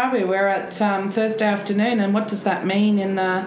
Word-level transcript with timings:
are 0.00 0.12
we? 0.12 0.24
We're 0.24 0.48
at 0.48 0.80
um, 0.80 1.10
Thursday 1.10 1.44
afternoon, 1.44 2.00
and 2.00 2.14
what 2.14 2.26
does 2.26 2.42
that 2.44 2.66
mean 2.66 2.98
in 2.98 3.16
the 3.16 3.46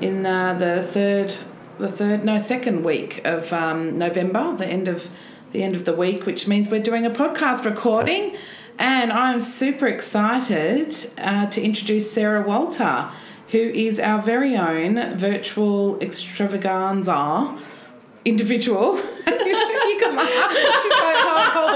in 0.00 0.26
uh, 0.26 0.54
the 0.54 0.82
third 0.82 1.34
the 1.78 1.88
third 1.88 2.24
no 2.24 2.38
second 2.38 2.82
week 2.82 3.24
of 3.24 3.52
um, 3.52 3.96
November, 3.96 4.56
the 4.56 4.66
end 4.66 4.88
of 4.88 5.14
the 5.52 5.62
end 5.62 5.76
of 5.76 5.84
the 5.84 5.94
week, 5.94 6.26
which 6.26 6.48
means 6.48 6.68
we're 6.68 6.82
doing 6.82 7.06
a 7.06 7.10
podcast 7.10 7.64
recording, 7.64 8.36
and 8.76 9.12
I'm 9.12 9.38
super 9.38 9.86
excited 9.86 10.96
uh, 11.16 11.46
to 11.46 11.62
introduce 11.62 12.10
Sarah 12.10 12.42
Walter, 12.42 13.10
who 13.50 13.58
is 13.58 14.00
our 14.00 14.20
very 14.20 14.56
own 14.56 15.16
virtual 15.16 16.00
extravaganza 16.00 17.56
individual. 18.24 18.96
you 19.26 19.96
can 20.00 20.16
laugh. 20.16 20.82
She's 20.82 20.90
like 20.90 21.33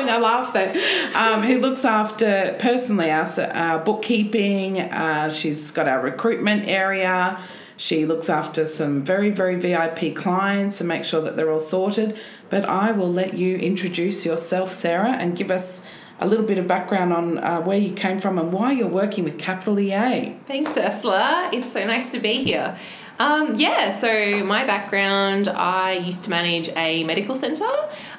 a 0.09 0.19
laugh 0.19 0.53
there. 0.53 0.75
Um, 1.15 1.43
who 1.43 1.59
looks 1.59 1.85
after 1.85 2.57
personally 2.59 3.11
our, 3.11 3.27
our 3.53 3.79
bookkeeping. 3.79 4.81
Uh, 4.81 5.31
she's 5.31 5.71
got 5.71 5.89
our 5.89 6.01
recruitment 6.01 6.69
area. 6.69 7.39
She 7.77 8.07
looks 8.07 8.29
after 8.29 8.67
some 8.67 9.05
very, 9.05 9.31
very 9.31 9.55
VIP 9.55 10.15
clients 10.15 10.81
and 10.81 10.89
make 10.89 11.05
sure 11.05 11.21
that 11.23 11.37
they're 11.37 11.51
all 11.51 11.61
sorted. 11.61 12.17
But 12.51 12.65
I 12.65 12.91
will 12.91 13.11
let 13.11 13.34
you 13.34 13.57
introduce 13.57 14.27
yourself, 14.27 14.73
Sarah, 14.73 15.12
and 15.12 15.37
give 15.37 15.51
us 15.51 15.84
a 16.20 16.27
little 16.27 16.45
bit 16.45 16.59
of 16.59 16.67
background 16.67 17.12
on 17.12 17.39
uh, 17.39 17.61
where 17.61 17.79
you 17.79 17.93
came 17.93 18.19
from 18.19 18.39
and 18.39 18.53
why 18.53 18.73
you're 18.73 18.89
working 18.89 19.23
with 19.23 19.39
Capital 19.39 19.79
EA. 19.79 20.37
Thanks, 20.47 20.77
Ursula. 20.77 21.51
It's 21.53 21.73
so 21.73 21.84
nice 21.87 22.11
to 22.11 22.19
be 22.19 22.43
here. 22.43 22.77
Um, 23.19 23.57
yeah, 23.57 23.97
so 23.97 24.45
my 24.45 24.65
background 24.65 25.48
I 25.48 25.95
used 25.95 26.25
to 26.25 26.31
manage 26.31 26.69
a 26.77 27.03
medical 27.05 27.34
centre 27.34 27.65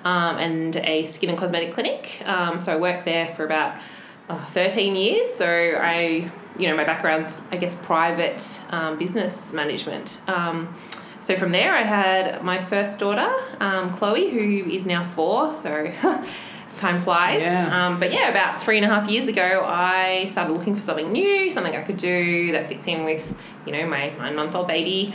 um, 0.03 0.37
and 0.37 0.75
a 0.75 1.05
skin 1.05 1.29
and 1.29 1.39
cosmetic 1.39 1.73
clinic. 1.73 2.21
Um, 2.25 2.59
so 2.59 2.73
I 2.73 2.75
worked 2.75 3.05
there 3.05 3.27
for 3.33 3.45
about 3.45 3.79
uh, 4.27 4.43
13 4.45 4.95
years. 4.95 5.33
So 5.33 5.47
I 5.47 6.29
you 6.59 6.67
know, 6.67 6.75
my 6.75 6.83
background's, 6.83 7.37
I 7.51 7.57
guess, 7.57 7.75
private 7.75 8.59
um, 8.69 8.97
business 8.97 9.53
management. 9.53 10.19
Um, 10.27 10.73
so 11.21 11.35
from 11.35 11.51
there, 11.51 11.73
I 11.73 11.83
had 11.83 12.43
my 12.43 12.59
first 12.59 12.99
daughter, 12.99 13.29
um, 13.59 13.91
Chloe, 13.93 14.29
who 14.29 14.69
is 14.69 14.85
now 14.85 15.03
four. 15.03 15.53
So 15.53 15.91
time 16.79 17.01
flies. 17.01 17.41
Yeah. 17.41 17.87
Um, 17.87 17.99
but 17.99 18.11
yeah, 18.11 18.29
about 18.29 18.61
three 18.61 18.77
and 18.77 18.85
a 18.85 18.89
half 18.89 19.09
years 19.09 19.27
ago, 19.27 19.63
I 19.65 20.25
started 20.25 20.53
looking 20.53 20.75
for 20.75 20.81
something 20.81 21.11
new, 21.11 21.49
something 21.51 21.75
I 21.75 21.81
could 21.81 21.97
do 21.97 22.51
that 22.53 22.67
fits 22.67 22.87
in 22.87 23.03
with, 23.03 23.35
you 23.65 23.71
know, 23.71 23.85
my 23.85 24.09
nine 24.17 24.35
month 24.35 24.55
old 24.55 24.67
baby. 24.67 25.13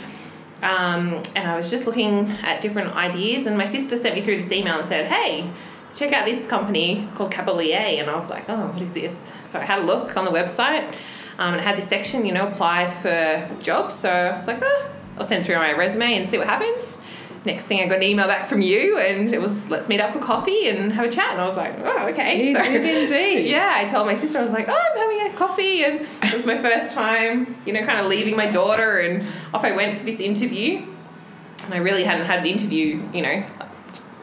Um, 0.61 1.21
and 1.35 1.49
I 1.49 1.57
was 1.57 1.69
just 1.69 1.85
looking 1.85 2.31
at 2.43 2.61
different 2.61 2.95
ideas, 2.95 3.45
and 3.45 3.57
my 3.57 3.65
sister 3.65 3.97
sent 3.97 4.15
me 4.15 4.21
through 4.21 4.37
this 4.37 4.51
email 4.51 4.77
and 4.77 4.85
said, 4.85 5.07
"Hey, 5.07 5.49
check 5.93 6.13
out 6.13 6.25
this 6.25 6.47
company. 6.47 6.99
It's 6.99 7.13
called 7.13 7.33
EA." 7.61 7.99
And 7.99 8.09
I 8.09 8.15
was 8.15 8.29
like, 8.29 8.45
"Oh, 8.47 8.67
what 8.67 8.81
is 8.81 8.93
this?" 8.93 9.31
So 9.43 9.59
I 9.59 9.65
had 9.65 9.79
a 9.79 9.83
look 9.83 10.15
on 10.15 10.25
the 10.25 10.31
website 10.31 10.93
um, 11.37 11.53
and 11.53 11.61
it 11.61 11.63
had 11.63 11.77
this 11.77 11.87
section, 11.87 12.25
you 12.25 12.31
know, 12.31 12.47
apply 12.47 12.89
for 12.89 13.49
jobs. 13.61 13.95
So 13.95 14.09
I 14.09 14.37
was 14.37 14.47
like, 14.47 14.59
oh, 14.61 14.91
I'll 15.17 15.25
send 15.25 15.45
through 15.45 15.55
my 15.55 15.73
resume 15.73 16.15
and 16.15 16.27
see 16.27 16.37
what 16.37 16.47
happens. 16.47 16.97
Next 17.45 17.65
thing 17.65 17.79
I 17.79 17.85
got 17.85 17.97
an 17.97 18.03
email 18.03 18.27
back 18.27 18.49
from 18.49 18.61
you, 18.61 18.97
and 18.97 19.31
it 19.31 19.39
was 19.39 19.69
let's 19.69 19.87
meet 19.87 19.99
up 19.99 20.11
for 20.11 20.19
coffee 20.19 20.67
and 20.67 20.91
have 20.93 21.05
a 21.05 21.11
chat. 21.11 21.33
And 21.33 21.41
I 21.41 21.45
was 21.45 21.55
like, 21.55 21.75
oh, 21.83 22.07
okay. 22.07 22.49
You 22.49 22.55
so, 22.55 22.63
did 22.63 23.03
indeed. 23.03 23.49
Yeah, 23.55 23.71
I 23.75 23.85
told 23.85 24.07
my 24.07 24.15
sister 24.15 24.39
I 24.39 24.41
was 24.41 24.51
like, 24.51 24.67
oh, 24.67 24.73
I'm 24.73 24.97
having 24.97 25.33
a 25.33 25.37
coffee, 25.37 25.83
and 25.83 26.01
it 26.23 26.33
was 26.33 26.45
my 26.45 26.57
first 26.57 26.93
time, 26.93 27.55
you 27.65 27.73
know, 27.73 27.85
kind 27.85 27.99
of 27.99 28.07
leaving 28.07 28.35
my 28.35 28.49
daughter, 28.49 28.99
and 28.99 29.23
off 29.53 29.63
I 29.63 29.75
went 29.75 29.99
for 29.99 30.05
this 30.05 30.19
interview. 30.19 30.87
And 31.63 31.73
I 31.73 31.77
really 31.77 32.03
hadn't 32.03 32.25
had 32.25 32.39
an 32.39 32.45
interview, 32.45 33.07
you 33.13 33.21
know, 33.21 33.43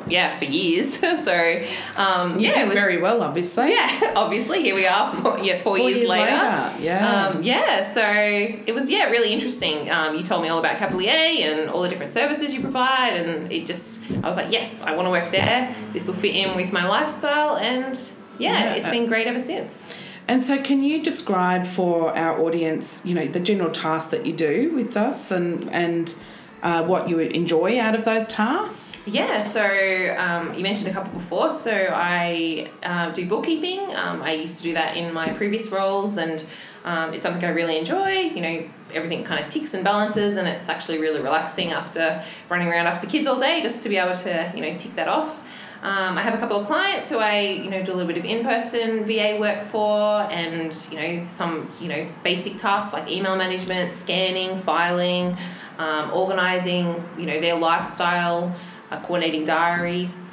yeah, 0.08 0.38
for 0.38 0.44
years. 0.44 0.98
so 1.00 1.62
um, 1.96 2.38
you 2.38 2.48
yeah, 2.48 2.54
did 2.54 2.64
was, 2.66 2.74
very 2.74 2.98
well, 2.98 3.22
obviously. 3.22 3.70
Yeah, 3.70 4.12
obviously 4.16 4.62
here 4.62 4.74
we 4.74 4.86
are. 4.86 5.12
Four, 5.14 5.38
yeah, 5.38 5.56
four, 5.56 5.76
four 5.76 5.88
years, 5.88 5.98
years, 5.98 6.08
later. 6.08 6.32
later. 6.32 6.72
Yeah, 6.80 7.26
um, 7.26 7.42
yeah. 7.42 7.90
So 7.90 8.04
it 8.04 8.74
was 8.74 8.90
yeah 8.90 9.04
really 9.06 9.32
interesting. 9.32 9.90
Um, 9.90 10.14
you 10.14 10.22
told 10.22 10.42
me 10.42 10.48
all 10.48 10.58
about 10.58 10.76
Capital 10.76 11.00
EA 11.00 11.42
and 11.42 11.70
all 11.70 11.82
the 11.82 11.88
different 11.88 12.12
services 12.12 12.54
you 12.54 12.60
provide, 12.60 13.14
and 13.14 13.52
it 13.52 13.66
just 13.66 14.00
I 14.22 14.28
was 14.28 14.36
like, 14.36 14.52
yes, 14.52 14.82
I 14.82 14.96
want 14.96 15.06
to 15.06 15.10
work 15.10 15.30
there. 15.30 15.74
This 15.92 16.06
will 16.06 16.14
fit 16.14 16.34
in 16.34 16.56
with 16.56 16.72
my 16.72 16.86
lifestyle, 16.86 17.56
and 17.56 17.98
yeah, 18.38 18.52
yeah. 18.52 18.74
it's 18.74 18.88
been 18.88 19.06
great 19.06 19.26
ever 19.26 19.40
since. 19.40 19.84
And 20.28 20.44
so, 20.44 20.62
can 20.62 20.82
you 20.82 21.02
describe 21.02 21.66
for 21.66 22.16
our 22.16 22.40
audience, 22.40 23.04
you 23.04 23.14
know, 23.14 23.26
the 23.26 23.40
general 23.40 23.70
tasks 23.70 24.10
that 24.12 24.24
you 24.24 24.32
do 24.32 24.72
with 24.74 24.96
us, 24.96 25.30
and 25.30 25.68
and 25.70 26.14
uh, 26.62 26.84
what 26.84 27.08
you 27.08 27.16
would 27.16 27.32
enjoy 27.32 27.80
out 27.80 27.94
of 27.94 28.04
those 28.04 28.26
tasks? 28.26 29.00
Yeah, 29.04 29.42
so 29.42 30.16
um, 30.18 30.54
you 30.54 30.62
mentioned 30.62 30.88
a 30.88 30.92
couple 30.92 31.12
before. 31.12 31.50
So 31.50 31.72
I 31.72 32.70
uh, 32.82 33.10
do 33.10 33.26
bookkeeping. 33.26 33.94
Um, 33.94 34.22
I 34.22 34.32
used 34.32 34.58
to 34.58 34.62
do 34.62 34.74
that 34.74 34.96
in 34.96 35.12
my 35.12 35.30
previous 35.30 35.68
roles, 35.68 36.16
and 36.18 36.44
um, 36.84 37.12
it's 37.14 37.22
something 37.22 37.44
I 37.44 37.48
really 37.48 37.76
enjoy. 37.76 38.10
You 38.10 38.40
know, 38.40 38.70
everything 38.94 39.24
kind 39.24 39.44
of 39.44 39.50
ticks 39.50 39.74
and 39.74 39.82
balances, 39.82 40.36
and 40.36 40.46
it's 40.46 40.68
actually 40.68 40.98
really 40.98 41.20
relaxing 41.20 41.72
after 41.72 42.24
running 42.48 42.68
around 42.68 42.86
after 42.86 43.06
the 43.06 43.12
kids 43.12 43.26
all 43.26 43.40
day, 43.40 43.60
just 43.60 43.82
to 43.82 43.88
be 43.88 43.96
able 43.96 44.14
to 44.14 44.52
you 44.54 44.62
know 44.62 44.74
tick 44.76 44.94
that 44.94 45.08
off. 45.08 45.40
Um, 45.82 46.16
I 46.16 46.22
have 46.22 46.34
a 46.34 46.38
couple 46.38 46.60
of 46.60 46.68
clients 46.68 47.10
who 47.10 47.18
I, 47.18 47.40
you 47.40 47.68
know, 47.68 47.82
do 47.82 47.92
a 47.92 47.94
little 47.94 48.06
bit 48.06 48.16
of 48.16 48.24
in-person 48.24 49.04
VA 49.04 49.36
work 49.40 49.62
for, 49.62 50.22
and 50.30 50.72
you 50.92 50.96
know, 50.96 51.26
some, 51.26 51.68
you 51.80 51.88
know, 51.88 52.06
basic 52.22 52.56
tasks 52.56 52.92
like 52.92 53.10
email 53.10 53.34
management, 53.34 53.90
scanning, 53.90 54.56
filing, 54.56 55.36
um, 55.78 56.10
organising, 56.12 57.02
you 57.18 57.26
know, 57.26 57.40
their 57.40 57.56
lifestyle, 57.56 58.54
uh, 58.90 59.00
coordinating 59.00 59.44
diaries. 59.44 60.30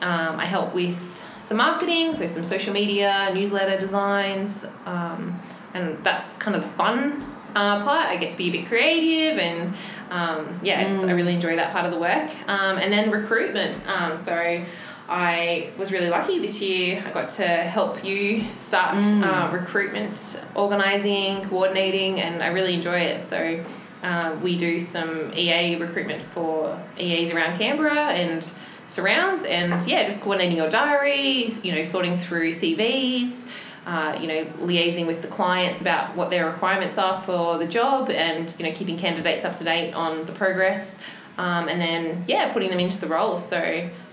Um, 0.00 0.38
I 0.38 0.46
help 0.46 0.74
with 0.74 1.24
some 1.38 1.56
marketing, 1.56 2.14
so 2.14 2.26
some 2.26 2.44
social 2.44 2.72
media, 2.72 3.30
newsletter 3.34 3.78
designs, 3.78 4.64
um, 4.86 5.40
and 5.74 6.02
that's 6.04 6.36
kind 6.36 6.56
of 6.56 6.62
the 6.62 6.68
fun 6.68 7.24
uh, 7.54 7.82
part. 7.82 8.06
I 8.06 8.16
get 8.16 8.30
to 8.30 8.36
be 8.36 8.48
a 8.48 8.52
bit 8.52 8.66
creative, 8.66 9.38
and 9.38 9.74
um, 10.10 10.58
yeah, 10.62 10.84
mm. 10.84 11.08
I 11.08 11.12
really 11.12 11.34
enjoy 11.34 11.56
that 11.56 11.72
part 11.72 11.84
of 11.84 11.92
the 11.92 11.98
work. 11.98 12.30
Um, 12.48 12.78
and 12.78 12.92
then 12.92 13.10
recruitment. 13.10 13.86
Um, 13.86 14.16
so 14.16 14.64
I 15.08 15.70
was 15.76 15.92
really 15.92 16.08
lucky 16.10 16.38
this 16.38 16.60
year. 16.60 17.02
I 17.06 17.10
got 17.10 17.28
to 17.30 17.46
help 17.46 18.04
you 18.04 18.46
start 18.56 18.96
mm. 18.96 19.22
uh, 19.22 19.52
recruitment, 19.52 20.40
organising, 20.54 21.42
coordinating, 21.42 22.20
and 22.20 22.42
I 22.42 22.48
really 22.48 22.74
enjoy 22.74 22.98
it. 23.00 23.20
So 23.20 23.64
uh, 24.02 24.36
we 24.42 24.56
do 24.56 24.80
some 24.80 25.32
EA 25.34 25.76
recruitment 25.76 26.20
for 26.20 26.80
EAs 26.98 27.30
around 27.30 27.56
Canberra 27.56 28.08
and 28.08 28.50
surrounds, 28.88 29.44
and 29.44 29.86
yeah, 29.86 30.04
just 30.04 30.20
coordinating 30.20 30.56
your 30.56 30.68
diary, 30.68 31.50
you 31.62 31.72
know, 31.72 31.84
sorting 31.84 32.16
through 32.16 32.50
CVs, 32.50 33.46
uh, 33.86 34.18
you 34.20 34.26
know, 34.26 34.44
liaising 34.60 35.06
with 35.06 35.22
the 35.22 35.28
clients 35.28 35.80
about 35.80 36.16
what 36.16 36.30
their 36.30 36.46
requirements 36.46 36.98
are 36.98 37.18
for 37.20 37.58
the 37.58 37.66
job, 37.66 38.10
and 38.10 38.54
you 38.58 38.66
know, 38.66 38.72
keeping 38.72 38.98
candidates 38.98 39.44
up 39.44 39.56
to 39.56 39.64
date 39.64 39.92
on 39.92 40.26
the 40.26 40.32
progress, 40.32 40.98
um, 41.38 41.68
and 41.68 41.80
then 41.80 42.24
yeah, 42.26 42.52
putting 42.52 42.70
them 42.70 42.80
into 42.80 42.98
the 43.00 43.06
role. 43.06 43.38
So 43.38 43.58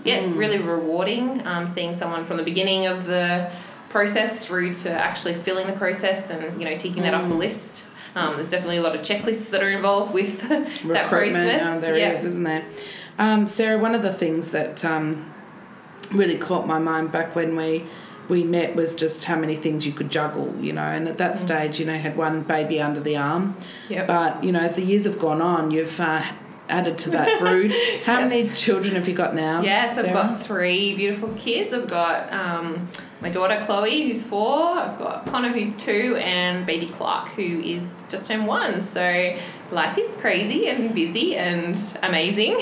yeah, 0.04 0.16
it's 0.16 0.28
mm. 0.28 0.38
really 0.38 0.60
rewarding 0.60 1.46
um, 1.48 1.66
seeing 1.66 1.96
someone 1.96 2.26
from 2.26 2.38
the 2.38 2.44
beginning 2.44 2.86
of 2.86 3.08
the 3.08 3.52
process 3.90 4.46
through 4.46 4.72
to 4.72 4.92
actually 4.92 5.34
filling 5.34 5.66
the 5.66 5.74
process 5.74 6.30
and 6.30 6.62
you 6.62 6.70
know 6.70 6.78
taking 6.78 7.02
that 7.02 7.16
off 7.16 7.28
the 7.28 7.34
mm. 7.34 7.40
list 7.40 7.86
um, 8.20 8.36
there's 8.36 8.50
definitely 8.50 8.78
a 8.78 8.82
lot 8.82 8.96
of 8.96 9.02
checklists 9.02 9.50
that 9.52 9.64
are 9.64 9.70
involved 9.70 10.14
with 10.14 10.42
that 10.50 11.08
process. 11.10 11.62
Oh, 11.66 11.80
there 11.80 11.98
yeah. 11.98 12.12
is, 12.12 12.26
isn't 12.26 12.44
there? 12.44 12.66
Um, 13.18 13.48
Sarah, 13.48 13.78
one 13.78 13.96
of 13.96 14.02
the 14.02 14.14
things 14.14 14.50
that 14.50 14.84
um, 14.86 15.34
really 16.12 16.38
caught 16.38 16.68
my 16.68 16.80
mind 16.80 17.12
back 17.12 17.36
when 17.36 17.56
we 17.56 17.86
we 18.30 18.44
met 18.44 18.76
was 18.76 18.94
just 18.94 19.26
how 19.26 19.36
many 19.36 19.56
things 19.56 19.88
you 19.88 19.92
could 19.92 20.12
juggle, 20.12 20.56
you 20.62 20.72
know. 20.72 20.84
And 20.84 21.08
at 21.08 21.18
that 21.18 21.34
mm. 21.34 21.38
stage, 21.38 21.80
you 21.80 21.86
know, 21.86 21.98
had 21.98 22.16
one 22.16 22.44
baby 22.44 22.80
under 22.80 23.00
the 23.00 23.18
arm. 23.18 23.58
Yep. 23.90 24.08
But 24.08 24.44
you 24.44 24.52
know, 24.52 24.60
as 24.60 24.76
the 24.76 24.84
years 24.84 25.06
have 25.06 25.18
gone 25.18 25.42
on, 25.42 25.72
you've 25.72 26.00
uh, 26.00 26.24
added 26.70 26.98
to 27.00 27.10
that 27.10 27.40
brood. 27.40 27.72
How 28.06 28.20
yes. 28.20 28.30
many 28.30 28.50
children 28.50 28.96
have 28.96 29.08
you 29.08 29.16
got 29.16 29.36
now? 29.36 29.62
Yes, 29.62 29.96
Sarah? 29.96 30.10
I've 30.10 30.14
got 30.14 30.42
three 30.42 30.96
beautiful 30.96 31.34
kids. 31.36 31.74
I've 31.74 31.88
got 31.88 32.32
um, 32.32 32.88
my 33.22 33.30
daughter 33.30 33.62
Chloe, 33.66 34.08
who's 34.08 34.24
four. 34.24 34.78
I've 34.78 34.98
got 34.98 35.26
Connor, 35.26 35.50
who's 35.50 35.74
two, 35.74 36.16
and 36.18 36.66
baby 36.66 36.88
Clark, 36.88 37.30
who 37.30 37.60
is 37.60 38.00
just 38.08 38.28
turned 38.28 38.48
one. 38.48 38.82
So 38.82 39.38
life 39.72 39.98
is 39.98 40.16
crazy 40.16 40.68
and 40.68 40.94
busy 40.96 41.36
and 41.36 41.78
amazing. 42.02 42.58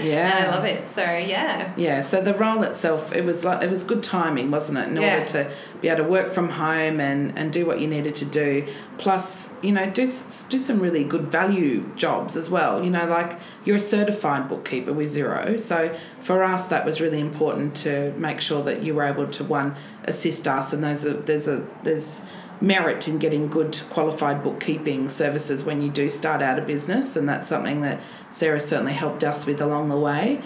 Yeah, 0.00 0.36
and 0.36 0.44
I 0.46 0.50
love 0.50 0.64
it. 0.64 0.86
So 0.86 1.02
yeah. 1.02 1.72
Yeah. 1.76 2.00
So 2.02 2.20
the 2.20 2.34
role 2.34 2.62
itself, 2.62 3.12
it 3.12 3.24
was 3.24 3.44
like 3.44 3.62
it 3.62 3.70
was 3.70 3.82
good 3.82 4.02
timing, 4.02 4.50
wasn't 4.50 4.78
it? 4.78 4.88
In 4.88 4.96
yeah. 4.96 5.14
order 5.14 5.26
to 5.26 5.50
be 5.86 5.90
able 5.90 6.02
to 6.02 6.10
work 6.10 6.32
from 6.32 6.48
home 6.48 7.00
and 7.00 7.32
and 7.38 7.52
do 7.52 7.64
what 7.64 7.80
you 7.80 7.86
needed 7.86 8.16
to 8.16 8.24
do, 8.24 8.66
plus 8.98 9.52
you 9.62 9.70
know 9.70 9.88
do 9.88 10.04
do 10.48 10.58
some 10.58 10.80
really 10.80 11.04
good 11.04 11.28
value 11.28 11.88
jobs 11.94 12.36
as 12.36 12.50
well. 12.50 12.82
You 12.82 12.90
know, 12.90 13.06
like 13.06 13.38
you're 13.64 13.76
a 13.76 13.80
certified 13.96 14.48
bookkeeper 14.48 14.92
with 14.92 15.14
Xero, 15.14 15.58
so 15.58 15.96
for 16.18 16.42
us 16.42 16.64
that 16.66 16.84
was 16.84 17.00
really 17.00 17.20
important 17.20 17.76
to 17.76 18.12
make 18.16 18.40
sure 18.40 18.64
that 18.64 18.82
you 18.82 18.94
were 18.94 19.04
able 19.04 19.28
to 19.28 19.44
one 19.44 19.76
assist 20.04 20.48
us, 20.48 20.72
and 20.72 20.82
there's 20.82 21.04
a 21.04 21.14
there's 21.14 21.46
a 21.46 21.64
there's 21.84 22.22
merit 22.60 23.06
in 23.06 23.18
getting 23.18 23.46
good 23.46 23.78
qualified 23.90 24.42
bookkeeping 24.42 25.08
services 25.08 25.62
when 25.62 25.82
you 25.82 25.90
do 25.90 26.10
start 26.10 26.42
out 26.42 26.58
a 26.58 26.62
business, 26.62 27.14
and 27.14 27.28
that's 27.28 27.46
something 27.46 27.82
that 27.82 28.00
Sarah 28.32 28.58
certainly 28.58 28.94
helped 28.94 29.22
us 29.22 29.46
with 29.46 29.60
along 29.60 29.88
the 29.90 29.98
way. 29.98 30.42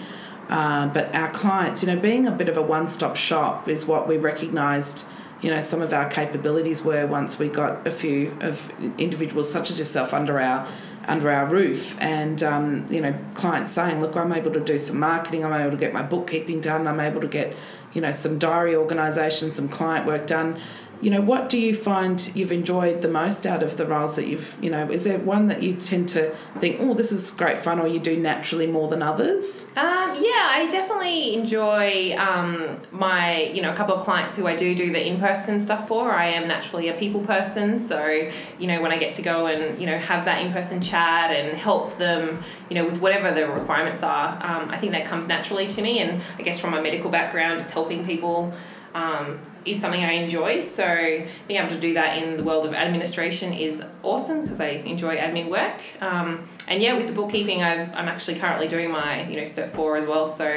Uh, 0.49 0.85
but 0.87 1.15
our 1.15 1.31
clients, 1.31 1.81
you 1.81 1.87
know, 1.87 1.99
being 1.99 2.27
a 2.27 2.31
bit 2.31 2.49
of 2.49 2.57
a 2.57 2.61
one 2.61 2.87
stop 2.89 3.15
shop 3.15 3.67
is 3.67 3.87
what 3.87 4.07
we 4.07 4.17
recognised 4.17 5.05
you 5.41 5.49
know 5.49 5.61
some 5.61 5.81
of 5.81 5.93
our 5.93 6.09
capabilities 6.09 6.83
were 6.83 7.05
once 7.07 7.39
we 7.39 7.49
got 7.49 7.85
a 7.85 7.91
few 7.91 8.37
of 8.41 8.71
individuals 8.97 9.51
such 9.51 9.71
as 9.71 9.79
yourself 9.79 10.13
under 10.13 10.39
our 10.39 10.67
under 11.07 11.31
our 11.31 11.47
roof. 11.47 11.99
And 11.99 12.41
um, 12.43 12.85
you 12.89 13.01
know 13.01 13.17
clients 13.33 13.71
saying 13.71 14.01
look 14.01 14.15
i'm 14.15 14.31
able 14.33 14.51
to 14.53 14.59
do 14.59 14.77
some 14.77 14.99
marketing 14.99 15.43
i'm 15.43 15.53
able 15.53 15.71
to 15.71 15.77
get 15.77 15.93
my 15.93 16.01
bookkeeping 16.01 16.61
done 16.61 16.87
i'm 16.87 16.99
able 16.99 17.21
to 17.21 17.27
get 17.27 17.55
you 17.93 18.01
know 18.01 18.11
some 18.11 18.37
diary 18.37 18.75
organisation 18.75 19.51
some 19.51 19.67
client 19.67 20.05
work 20.05 20.27
done 20.27 20.59
you 21.01 21.09
know, 21.09 21.19
what 21.19 21.49
do 21.49 21.59
you 21.59 21.73
find 21.73 22.31
you've 22.35 22.51
enjoyed 22.51 23.01
the 23.01 23.07
most 23.07 23.47
out 23.47 23.63
of 23.63 23.77
the 23.77 23.85
roles 23.85 24.15
that 24.15 24.27
you've, 24.27 24.55
you 24.61 24.69
know, 24.69 24.89
is 24.89 25.03
there 25.03 25.17
one 25.17 25.47
that 25.47 25.63
you 25.63 25.73
tend 25.73 26.07
to 26.09 26.35
think, 26.59 26.77
oh, 26.79 26.93
this 26.93 27.11
is 27.11 27.31
great 27.31 27.57
fun, 27.57 27.79
or 27.79 27.87
you 27.87 27.99
do 27.99 28.15
naturally 28.15 28.67
more 28.67 28.87
than 28.87 29.01
others? 29.01 29.65
Um, 29.75 30.13
yeah, 30.15 30.49
I 30.51 30.67
definitely 30.71 31.35
enjoy 31.35 32.15
um, 32.17 32.77
my, 32.91 33.43
you 33.45 33.61
know, 33.61 33.71
a 33.71 33.73
couple 33.73 33.95
of 33.95 34.03
clients 34.03 34.35
who 34.35 34.45
I 34.45 34.55
do 34.55 34.75
do 34.75 34.93
the 34.93 35.05
in 35.05 35.19
person 35.19 35.59
stuff 35.59 35.87
for. 35.87 36.11
I 36.11 36.27
am 36.27 36.47
naturally 36.47 36.89
a 36.89 36.93
people 36.93 37.21
person, 37.21 37.77
so, 37.77 38.29
you 38.59 38.67
know, 38.67 38.81
when 38.81 38.91
I 38.91 38.97
get 38.97 39.13
to 39.13 39.23
go 39.23 39.47
and, 39.47 39.81
you 39.81 39.87
know, 39.87 39.97
have 39.97 40.25
that 40.25 40.45
in 40.45 40.53
person 40.53 40.81
chat 40.81 41.31
and 41.31 41.57
help 41.57 41.97
them, 41.97 42.43
you 42.69 42.75
know, 42.75 42.85
with 42.85 43.01
whatever 43.01 43.31
the 43.31 43.47
requirements 43.47 44.03
are, 44.03 44.37
um, 44.43 44.69
I 44.69 44.77
think 44.77 44.91
that 44.91 45.05
comes 45.05 45.27
naturally 45.27 45.67
to 45.67 45.81
me. 45.81 45.99
And 45.99 46.21
I 46.37 46.43
guess 46.43 46.59
from 46.59 46.69
my 46.69 46.81
medical 46.81 47.09
background, 47.09 47.59
just 47.59 47.71
helping 47.71 48.05
people. 48.05 48.53
Um, 48.93 49.39
is 49.65 49.79
something 49.79 50.03
I 50.03 50.13
enjoy. 50.13 50.61
So 50.61 50.85
being 51.47 51.59
able 51.59 51.73
to 51.73 51.79
do 51.79 51.93
that 51.93 52.17
in 52.17 52.35
the 52.35 52.43
world 52.43 52.65
of 52.65 52.73
administration 52.73 53.53
is 53.53 53.81
awesome 54.03 54.41
because 54.41 54.59
I 54.59 54.67
enjoy 54.67 55.17
admin 55.17 55.49
work. 55.49 55.81
Um, 56.01 56.45
and 56.67 56.81
yeah, 56.81 56.93
with 56.93 57.07
the 57.07 57.13
bookkeeping, 57.13 57.63
I've, 57.63 57.93
I'm 57.93 58.07
actually 58.07 58.35
currently 58.35 58.67
doing 58.67 58.91
my 58.91 59.27
you 59.27 59.37
know 59.37 59.43
Cert 59.43 59.69
four 59.69 59.97
as 59.97 60.05
well. 60.05 60.27
So 60.27 60.47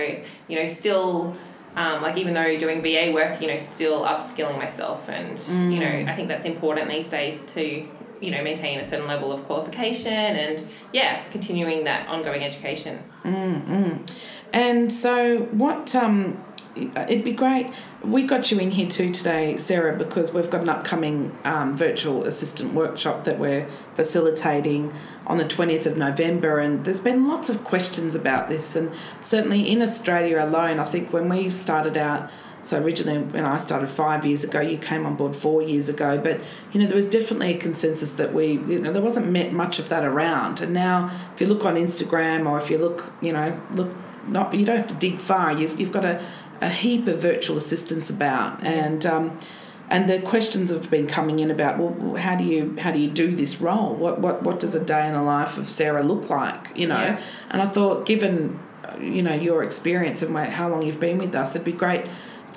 you 0.49 0.57
know 0.61 0.67
still. 0.67 1.37
Um, 1.77 2.03
like 2.03 2.17
even 2.19 2.35
though 2.35 2.57
doing 2.57 2.83
VA 2.83 3.11
work, 3.13 3.41
you 3.41 3.49
know, 3.49 3.59
still 3.59 4.05
upskilling 4.05 4.57
myself, 4.57 5.09
and 5.09 5.37
mm. 5.37 5.73
you 5.75 5.81
know, 5.81 5.87
mm. 5.87 6.09
I 6.09 6.15
think 6.15 6.29
that's 6.29 6.45
important 6.45 6.89
these 6.89 7.09
days 7.09 7.43
to 7.55 7.89
you 8.21 8.31
know 8.31 8.43
maintain 8.43 8.79
a 8.81 8.85
certain 8.85 9.07
level 9.07 9.33
of 9.33 9.45
qualification 9.45 10.13
and 10.13 10.67
yeah 10.93 11.23
continuing 11.31 11.85
that 11.85 12.09
ongoing 12.09 12.43
education 12.43 13.03
mm 13.25 14.09
and 14.53 14.93
so 14.93 15.39
what 15.51 15.95
um 15.97 16.43
it'd 16.77 17.25
be 17.25 17.33
great. 17.33 17.73
We 18.03 18.25
got 18.25 18.51
you 18.51 18.59
in 18.59 18.73
here 18.73 18.89
too 18.89 19.13
today, 19.13 19.57
Sarah, 19.59 19.97
because 19.97 20.33
we've 20.33 20.51
got 20.51 20.63
an 20.63 20.69
upcoming 20.69 21.37
um, 21.45 21.75
virtual 21.75 22.25
assistant 22.25 22.75
workshop 22.75 23.25
that 23.25 23.39
we're 23.39 23.67
facilitating 23.95 24.93
on 25.27 25.39
the 25.39 25.45
20th 25.45 25.87
of 25.87 25.97
November. 25.97 26.59
And 26.59 26.85
there's 26.85 27.01
been 27.01 27.29
lots 27.29 27.49
of 27.49 27.65
questions 27.65 28.15
about 28.15 28.49
this. 28.49 28.77
And 28.77 28.93
certainly 29.21 29.69
in 29.71 29.83
Australia 29.83 30.45
alone, 30.45 30.79
I 30.79 30.85
think 30.85 31.13
when 31.13 31.29
we 31.29 31.49
started 31.51 31.97
out, 31.97 32.31
so 32.63 32.83
originally 32.83 33.19
when 33.19 33.45
I 33.45 33.59
started 33.59 33.89
five 33.89 34.25
years 34.25 34.43
ago, 34.43 34.61
you 34.61 34.79
came 34.79 35.05
on 35.05 35.17
board 35.17 35.37
four 35.37 35.63
years 35.63 35.89
ago, 35.91 36.19
but 36.19 36.41
you 36.73 36.81
know 36.81 36.87
there 36.87 36.97
was 36.97 37.09
definitely 37.09 37.55
a 37.55 37.59
consensus 37.59 38.13
that 38.13 38.33
we 38.33 38.53
you 38.53 38.79
know 38.79 38.91
there 38.91 39.03
wasn't 39.03 39.53
much 39.53 39.79
of 39.79 39.91
that 39.91 40.03
around. 40.03 40.63
And 40.63 40.73
now 40.73 41.11
if 41.35 41.43
you 41.43 41.47
look 41.47 41.67
on 41.67 41.75
Instagram 41.75 42.49
or 42.49 42.57
if 42.57 42.71
you 42.71 42.79
look 42.79 43.13
you 43.21 43.35
know 43.35 43.61
look 43.75 43.95
not 44.29 44.55
you 44.55 44.65
don't 44.65 44.79
have 44.79 44.87
to 44.89 44.95
dig 44.95 45.19
far. 45.19 45.53
You've 45.53 45.79
you've 45.79 45.93
got 45.93 46.05
a 46.05 46.25
a 46.65 46.71
heap 46.71 47.07
of 47.07 47.21
virtual 47.21 47.59
assistants 47.59 48.09
about, 48.09 48.63
and 48.65 49.05
um, 49.05 49.39
and 49.91 50.09
the 50.09 50.19
questions 50.21 50.71
have 50.71 50.91
been 50.91 51.07
coming 51.07 51.39
in 51.39 51.51
about 51.51 51.79
well, 51.79 52.17
how 52.17 52.35
do 52.35 52.45
you 52.45 52.77
how 52.81 52.91
do 52.91 52.99
you 52.99 53.11
do 53.11 53.37
this 53.37 53.61
role? 53.61 53.95
What 53.95 54.21
what 54.21 54.43
what 54.43 54.59
does 54.61 54.75
a 54.75 54.83
day 54.83 55.07
in 55.07 55.13
the 55.13 55.23
life 55.23 55.59
of 55.59 55.71
Sarah 55.71 56.03
look 56.03 56.31
like? 56.31 56.75
You 56.75 56.89
know, 56.89 57.01
yeah. 57.01 57.21
and 57.51 57.61
I 57.61 57.67
thought 57.67 58.07
given 58.07 58.59
you 58.99 59.23
know 59.23 59.35
your 59.35 59.63
experience 59.63 60.23
and 60.23 60.35
how 60.37 60.71
long 60.71 60.83
you've 60.83 61.01
been 61.01 61.19
with 61.19 61.35
us, 61.35 61.55
it'd 61.55 61.65
be 61.65 61.73
great 61.73 62.07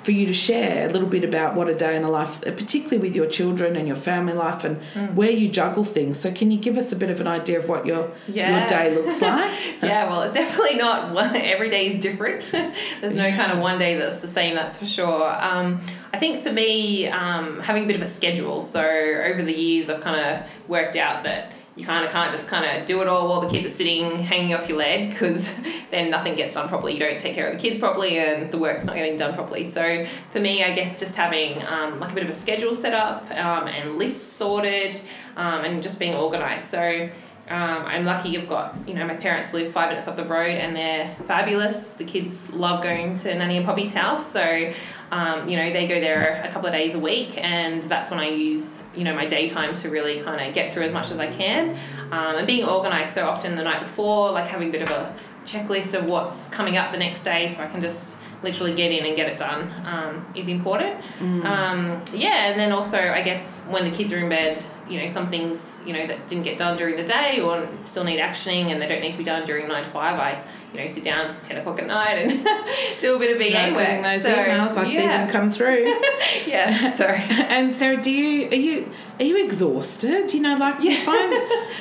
for 0.02 0.12
you 0.12 0.26
to 0.26 0.32
share 0.32 0.88
a 0.88 0.92
little 0.92 1.08
bit 1.08 1.24
about 1.24 1.54
what 1.54 1.68
a 1.68 1.74
day 1.74 1.96
in 1.96 2.04
a 2.04 2.10
life, 2.10 2.40
particularly 2.42 2.98
with 2.98 3.14
your 3.14 3.26
children 3.26 3.76
and 3.76 3.86
your 3.86 3.96
family 3.96 4.32
life, 4.32 4.64
and 4.64 4.80
mm. 4.94 5.14
where 5.14 5.30
you 5.30 5.48
juggle 5.48 5.84
things. 5.84 6.18
So, 6.18 6.32
can 6.32 6.50
you 6.50 6.58
give 6.58 6.76
us 6.76 6.92
a 6.92 6.96
bit 6.96 7.10
of 7.10 7.20
an 7.20 7.26
idea 7.26 7.58
of 7.58 7.68
what 7.68 7.86
your 7.86 8.10
yeah. 8.26 8.58
your 8.58 8.68
day 8.68 8.94
looks 8.94 9.20
like? 9.22 9.52
yeah, 9.82 10.08
well, 10.08 10.22
it's 10.22 10.34
definitely 10.34 10.76
not 10.76 11.12
one. 11.12 11.36
Every 11.36 11.70
day 11.70 11.92
is 11.92 12.00
different. 12.00 12.42
There's 13.00 13.16
no 13.16 13.26
yeah. 13.26 13.36
kind 13.36 13.52
of 13.52 13.58
one 13.58 13.78
day 13.78 13.96
that's 13.96 14.20
the 14.20 14.28
same. 14.28 14.54
That's 14.54 14.76
for 14.76 14.86
sure. 14.86 15.30
Um, 15.42 15.80
I 16.12 16.18
think 16.18 16.42
for 16.42 16.52
me, 16.52 17.08
um, 17.08 17.60
having 17.60 17.84
a 17.84 17.86
bit 17.86 17.96
of 17.96 18.02
a 18.02 18.06
schedule. 18.06 18.62
So 18.62 18.82
over 18.82 19.42
the 19.42 19.54
years, 19.54 19.90
I've 19.90 20.00
kind 20.00 20.20
of 20.20 20.68
worked 20.68 20.96
out 20.96 21.24
that 21.24 21.52
you 21.78 21.86
kind 21.86 22.04
of 22.04 22.10
can't 22.10 22.32
just 22.32 22.48
kind 22.48 22.64
of 22.64 22.86
do 22.86 23.00
it 23.02 23.08
all 23.08 23.28
while 23.28 23.40
the 23.40 23.48
kids 23.48 23.64
are 23.64 23.70
sitting 23.70 24.18
hanging 24.18 24.52
off 24.52 24.68
your 24.68 24.78
leg 24.78 25.10
because 25.10 25.54
then 25.90 26.10
nothing 26.10 26.34
gets 26.34 26.54
done 26.54 26.68
properly. 26.68 26.92
You 26.92 26.98
don't 26.98 27.20
take 27.20 27.36
care 27.36 27.46
of 27.46 27.52
the 27.54 27.60
kids 27.60 27.78
properly 27.78 28.18
and 28.18 28.50
the 28.50 28.58
work's 28.58 28.84
not 28.84 28.96
getting 28.96 29.16
done 29.16 29.32
properly. 29.32 29.64
So 29.64 30.04
for 30.30 30.40
me, 30.40 30.64
I 30.64 30.74
guess 30.74 30.98
just 30.98 31.14
having 31.14 31.64
um, 31.64 32.00
like 32.00 32.10
a 32.10 32.14
bit 32.14 32.24
of 32.24 32.30
a 32.30 32.34
schedule 32.34 32.74
set 32.74 32.94
up 32.94 33.30
um, 33.30 33.68
and 33.68 33.96
lists 33.96 34.32
sorted 34.32 35.00
um, 35.36 35.64
and 35.64 35.80
just 35.80 36.00
being 36.00 36.16
organised. 36.16 36.68
So 36.68 37.10
um, 37.48 37.86
I'm 37.86 38.04
lucky 38.04 38.36
I've 38.36 38.48
got, 38.48 38.76
you 38.86 38.94
know, 38.94 39.06
my 39.06 39.16
parents 39.16 39.54
live 39.54 39.70
five 39.70 39.88
minutes 39.88 40.08
up 40.08 40.16
the 40.16 40.24
road 40.24 40.56
and 40.56 40.74
they're 40.74 41.14
fabulous. 41.26 41.90
The 41.90 42.04
kids 42.04 42.52
love 42.52 42.82
going 42.82 43.14
to 43.14 43.34
Nanny 43.36 43.56
and 43.56 43.64
Poppy's 43.64 43.92
house. 43.94 44.32
So 44.32 44.72
um, 45.10 45.48
you 45.48 45.56
know, 45.56 45.72
they 45.72 45.86
go 45.86 46.00
there 46.00 46.42
a 46.44 46.48
couple 46.48 46.66
of 46.66 46.72
days 46.72 46.94
a 46.94 46.98
week, 46.98 47.38
and 47.38 47.82
that's 47.84 48.10
when 48.10 48.20
I 48.20 48.28
use, 48.28 48.82
you 48.94 49.04
know, 49.04 49.14
my 49.14 49.26
daytime 49.26 49.72
to 49.74 49.90
really 49.90 50.20
kind 50.20 50.46
of 50.46 50.54
get 50.54 50.72
through 50.72 50.84
as 50.84 50.92
much 50.92 51.10
as 51.10 51.18
I 51.18 51.28
can. 51.28 51.78
Um, 52.12 52.36
and 52.36 52.46
being 52.46 52.66
organized 52.66 53.12
so 53.14 53.26
often 53.26 53.54
the 53.54 53.64
night 53.64 53.80
before, 53.80 54.32
like 54.32 54.48
having 54.48 54.68
a 54.68 54.72
bit 54.72 54.82
of 54.82 54.90
a 54.90 55.14
checklist 55.46 55.98
of 55.98 56.04
what's 56.04 56.48
coming 56.48 56.76
up 56.76 56.92
the 56.92 56.98
next 56.98 57.22
day 57.22 57.48
so 57.48 57.62
I 57.62 57.66
can 57.68 57.80
just 57.80 58.18
literally 58.42 58.74
get 58.74 58.92
in 58.92 59.04
and 59.04 59.16
get 59.16 59.28
it 59.28 59.38
done 59.38 59.72
um, 59.84 60.26
is 60.34 60.46
important. 60.48 61.00
Mm. 61.18 61.44
Um, 61.44 62.02
yeah, 62.12 62.50
and 62.50 62.60
then 62.60 62.70
also, 62.70 62.98
I 62.98 63.22
guess, 63.22 63.60
when 63.62 63.84
the 63.84 63.90
kids 63.90 64.12
are 64.12 64.18
in 64.18 64.28
bed, 64.28 64.64
you 64.88 65.00
know, 65.00 65.06
some 65.06 65.26
things, 65.26 65.76
you 65.84 65.92
know, 65.92 66.06
that 66.06 66.28
didn't 66.28 66.44
get 66.44 66.56
done 66.56 66.76
during 66.76 66.96
the 66.96 67.04
day 67.04 67.40
or 67.40 67.68
still 67.84 68.04
need 68.04 68.20
actioning 68.20 68.66
and 68.66 68.80
they 68.80 68.86
don't 68.86 69.00
need 69.00 69.12
to 69.12 69.18
be 69.18 69.24
done 69.24 69.44
during 69.44 69.66
nine 69.68 69.84
to 69.84 69.90
five, 69.90 70.18
I 70.18 70.42
you 70.72 70.80
know, 70.80 70.86
sit 70.86 71.02
down 71.02 71.34
10 71.42 71.58
o'clock 71.58 71.80
at 71.80 71.86
night 71.86 72.18
and 72.18 72.44
do 73.00 73.16
a 73.16 73.18
bit 73.18 73.32
of 73.32 73.38
VA 73.38 73.74
work. 73.74 74.02
those 74.04 74.22
so, 74.22 74.34
emails, 74.34 74.76
I 74.76 74.82
yeah. 74.82 74.86
see 74.86 75.06
them 75.06 75.28
come 75.30 75.50
through. 75.50 75.84
yeah, 76.46 76.90
sorry. 76.92 77.18
and 77.30 77.72
Sarah, 77.72 78.00
do 78.00 78.10
you, 78.10 78.48
are 78.48 78.54
you, 78.54 78.90
are 79.18 79.24
you 79.24 79.44
exhausted? 79.44 80.32
You 80.34 80.40
know, 80.40 80.56
like, 80.56 80.80
do 80.80 80.90
you 80.90 80.98
find, 80.98 81.32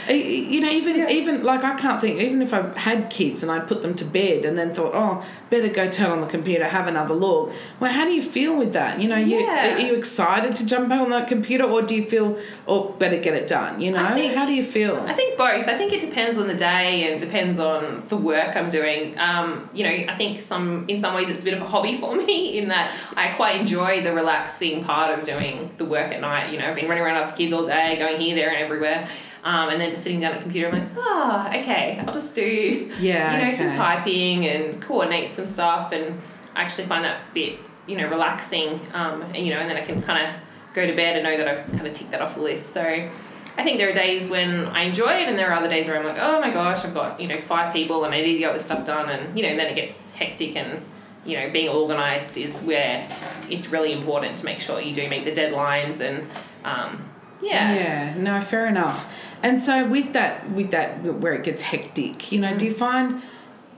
you 0.09 0.61
know, 0.61 0.69
even, 0.69 0.97
yeah. 0.97 1.09
even, 1.09 1.43
like, 1.43 1.65
I 1.65 1.75
can't 1.75 1.99
think, 1.99 2.21
even 2.21 2.41
if 2.41 2.53
I 2.53 2.77
had 2.79 3.09
kids 3.09 3.43
and 3.43 3.51
I'd 3.51 3.67
put 3.67 3.81
them 3.81 3.93
to 3.95 4.05
bed 4.05 4.45
and 4.45 4.57
then 4.57 4.73
thought, 4.73 4.93
oh, 4.95 5.25
better 5.49 5.67
go 5.67 5.89
turn 5.89 6.09
on 6.09 6.21
the 6.21 6.27
computer, 6.27 6.65
have 6.65 6.87
another 6.87 7.13
look. 7.13 7.51
Well, 7.81 7.91
how 7.91 8.05
do 8.05 8.11
you 8.11 8.21
feel 8.21 8.57
with 8.57 8.71
that? 8.73 9.01
You 9.01 9.09
know, 9.09 9.17
you, 9.17 9.39
yeah. 9.41 9.75
are 9.75 9.79
you 9.79 9.95
excited 9.95 10.55
to 10.55 10.65
jump 10.65 10.91
on 10.91 11.09
that 11.09 11.27
computer 11.27 11.65
or 11.65 11.81
do 11.81 11.93
you 11.93 12.05
feel, 12.05 12.37
oh, 12.67 12.93
better 12.93 13.17
get 13.17 13.33
it 13.33 13.47
done? 13.47 13.81
You 13.81 13.91
know, 13.91 14.13
think, 14.13 14.33
how 14.33 14.45
do 14.45 14.53
you 14.53 14.63
feel? 14.63 14.95
I 14.95 15.13
think 15.13 15.37
both. 15.37 15.67
I 15.67 15.77
think 15.77 15.91
it 15.91 15.99
depends 15.99 16.37
on 16.37 16.47
the 16.47 16.55
day 16.55 17.11
and 17.11 17.19
depends 17.19 17.59
on 17.59 18.03
the 18.07 18.15
work 18.15 18.55
I'm 18.55 18.69
doing 18.69 18.76
doing. 18.77 19.17
Um, 19.19 19.69
you 19.73 19.83
know, 19.83 19.89
I 19.89 20.15
think 20.15 20.39
some 20.39 20.85
in 20.87 20.99
some 20.99 21.13
ways 21.13 21.29
it's 21.29 21.41
a 21.41 21.45
bit 21.45 21.53
of 21.53 21.61
a 21.61 21.67
hobby 21.67 21.97
for 21.97 22.15
me 22.25 22.57
in 22.57 22.69
that 22.69 22.97
I 23.15 23.29
quite 23.29 23.59
enjoy 23.59 24.01
the 24.01 24.13
relaxing 24.13 24.83
part 24.83 25.17
of 25.17 25.25
doing 25.25 25.71
the 25.77 25.85
work 25.85 26.11
at 26.11 26.21
night. 26.21 26.51
You 26.51 26.59
know, 26.59 26.69
I've 26.69 26.75
been 26.75 26.87
running 26.87 27.03
around 27.03 27.17
after 27.17 27.37
kids 27.37 27.53
all 27.53 27.65
day, 27.65 27.97
going 27.97 28.19
here, 28.19 28.35
there, 28.35 28.49
and 28.49 28.57
everywhere. 28.57 29.07
Um, 29.43 29.69
and 29.69 29.79
then 29.79 29.89
just 29.89 30.03
sitting 30.03 30.19
down 30.19 30.33
at 30.33 30.39
the 30.39 30.43
computer, 30.43 30.67
I'm 30.67 30.73
like, 30.73 30.89
oh, 30.97 31.47
okay, 31.47 32.03
I'll 32.05 32.13
just 32.13 32.35
do, 32.35 32.91
yeah, 32.99 33.31
you 33.31 33.41
know, 33.43 33.47
okay. 33.47 33.57
some 33.57 33.71
typing 33.71 34.45
and 34.45 34.81
coordinate 34.81 35.29
some 35.29 35.45
stuff, 35.45 35.93
and 35.93 36.19
I 36.53 36.63
actually 36.63 36.85
find 36.85 37.05
that 37.05 37.33
bit, 37.33 37.57
you 37.85 37.95
know, 37.95 38.09
relaxing. 38.09 38.81
Um, 38.93 39.21
and, 39.21 39.37
you 39.37 39.53
know, 39.53 39.59
and 39.59 39.69
then 39.69 39.77
I 39.77 39.85
can 39.85 40.01
kind 40.01 40.27
of 40.27 40.35
go 40.73 40.85
to 40.85 40.93
bed 40.93 41.15
and 41.15 41.23
know 41.23 41.37
that 41.37 41.47
I've 41.47 41.65
kind 41.71 41.87
of 41.87 41.93
ticked 41.93 42.11
that 42.11 42.21
off 42.21 42.35
the 42.35 42.41
list. 42.41 42.73
So 42.73 43.09
I 43.57 43.63
think 43.63 43.79
there 43.79 43.89
are 43.89 43.93
days 43.93 44.27
when 44.27 44.67
I 44.67 44.83
enjoy 44.83 45.13
it, 45.21 45.27
and 45.27 45.37
there 45.37 45.49
are 45.49 45.53
other 45.53 45.69
days 45.69 45.87
where 45.87 45.97
I'm 45.97 46.05
like, 46.05 46.19
oh 46.19 46.39
my 46.39 46.51
gosh, 46.51 46.85
I've 46.85 46.93
got 46.93 47.19
you 47.19 47.27
know 47.27 47.39
five 47.39 47.73
people, 47.73 48.05
and 48.05 48.13
I 48.13 48.21
need 48.21 48.33
to 48.33 48.39
get 48.39 48.53
this 48.53 48.65
stuff 48.65 48.85
done, 48.85 49.09
and 49.09 49.37
you 49.37 49.43
know 49.43 49.55
then 49.55 49.67
it 49.67 49.75
gets 49.75 50.11
hectic, 50.11 50.55
and 50.55 50.83
you 51.25 51.37
know 51.37 51.49
being 51.49 51.69
organised 51.69 52.37
is 52.37 52.59
where 52.61 53.09
it's 53.49 53.69
really 53.69 53.93
important 53.93 54.37
to 54.37 54.45
make 54.45 54.59
sure 54.59 54.79
you 54.79 54.93
do 54.93 55.07
meet 55.09 55.25
the 55.25 55.31
deadlines, 55.31 55.99
and 55.99 56.27
um, 56.63 57.09
yeah. 57.41 57.73
Yeah. 57.73 58.13
No, 58.17 58.41
fair 58.41 58.67
enough. 58.67 59.11
And 59.43 59.61
so 59.61 59.87
with 59.87 60.13
that, 60.13 60.49
with 60.51 60.71
that, 60.71 61.03
where 61.03 61.33
it 61.33 61.43
gets 61.43 61.61
hectic, 61.61 62.31
you 62.31 62.39
know, 62.39 62.53
mm. 62.53 62.57
do 62.57 62.65
you 62.65 62.73
mm. 62.73 62.77
find 62.77 63.21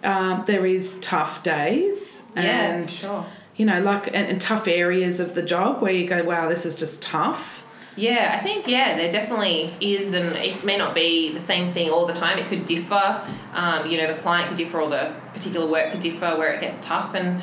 uh, 0.03 0.43
there 0.43 0.65
is 0.65 0.99
tough 0.99 1.43
days 1.43 2.23
and 2.35 2.45
yeah, 2.45 2.85
sure. 2.85 3.25
you 3.55 3.65
know, 3.65 3.81
like 3.81 4.07
and, 4.07 4.27
and 4.27 4.41
tough 4.41 4.67
areas 4.67 5.19
of 5.19 5.35
the 5.35 5.41
job 5.41 5.81
where 5.81 5.91
you 5.91 6.07
go, 6.07 6.23
wow, 6.23 6.47
this 6.47 6.65
is 6.65 6.75
just 6.75 7.01
tough. 7.01 7.65
Yeah, 7.99 8.33
I 8.33 8.41
think 8.41 8.65
yeah, 8.65 8.95
there 8.95 9.11
definitely 9.11 9.73
is, 9.81 10.13
and 10.13 10.33
it 10.37 10.63
may 10.63 10.77
not 10.77 10.95
be 10.95 11.33
the 11.33 11.39
same 11.39 11.67
thing 11.67 11.89
all 11.89 12.05
the 12.05 12.13
time. 12.13 12.39
It 12.39 12.47
could 12.47 12.65
differ. 12.65 13.21
Um, 13.53 13.87
you 13.87 13.97
know, 13.97 14.07
the 14.07 14.17
client 14.17 14.47
could 14.47 14.55
differ, 14.55 14.79
or 14.79 14.89
the 14.89 15.13
particular 15.33 15.67
work 15.67 15.91
could 15.91 15.99
differ 15.99 16.37
where 16.37 16.53
it 16.53 16.61
gets 16.61 16.85
tough. 16.85 17.13
And 17.13 17.41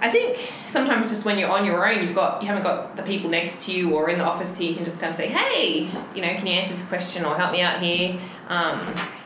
I 0.00 0.10
think 0.10 0.52
sometimes 0.66 1.10
just 1.10 1.24
when 1.24 1.38
you're 1.38 1.52
on 1.52 1.64
your 1.64 1.88
own, 1.88 2.02
you've 2.02 2.16
got 2.16 2.42
you 2.42 2.48
haven't 2.48 2.64
got 2.64 2.96
the 2.96 3.04
people 3.04 3.30
next 3.30 3.66
to 3.66 3.72
you 3.72 3.94
or 3.94 4.10
in 4.10 4.18
the 4.18 4.24
office 4.24 4.58
who 4.58 4.64
you 4.64 4.74
can 4.74 4.84
just 4.84 4.98
kind 4.98 5.10
of 5.10 5.16
say, 5.16 5.28
hey, 5.28 5.88
you 6.16 6.22
know, 6.22 6.34
can 6.34 6.48
you 6.48 6.54
answer 6.54 6.74
this 6.74 6.84
question 6.86 7.24
or 7.24 7.36
help 7.36 7.52
me 7.52 7.60
out 7.60 7.80
here? 7.80 8.18
Um, 8.48 8.80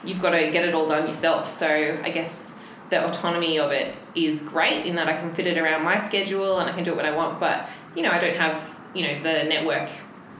you've 0.04 0.20
got 0.20 0.30
to 0.30 0.50
get 0.50 0.68
it 0.68 0.74
all 0.74 0.86
done 0.86 1.06
yourself. 1.06 1.48
So 1.48 1.98
I 2.02 2.10
guess 2.10 2.52
the 2.90 3.02
autonomy 3.02 3.58
of 3.58 3.72
it 3.72 3.94
is 4.14 4.42
great 4.42 4.84
in 4.84 4.96
that 4.96 5.08
I 5.08 5.14
can 5.14 5.32
fit 5.32 5.46
it 5.46 5.56
around 5.56 5.84
my 5.84 5.98
schedule 5.98 6.58
and 6.58 6.68
I 6.68 6.74
can 6.74 6.84
do 6.84 6.90
it 6.90 6.96
when 6.96 7.06
I 7.06 7.12
want. 7.12 7.40
But 7.40 7.70
you 7.96 8.02
know, 8.02 8.10
I 8.10 8.18
don't 8.18 8.36
have 8.36 8.78
you 8.94 9.06
know 9.06 9.22
the 9.22 9.44
network 9.44 9.88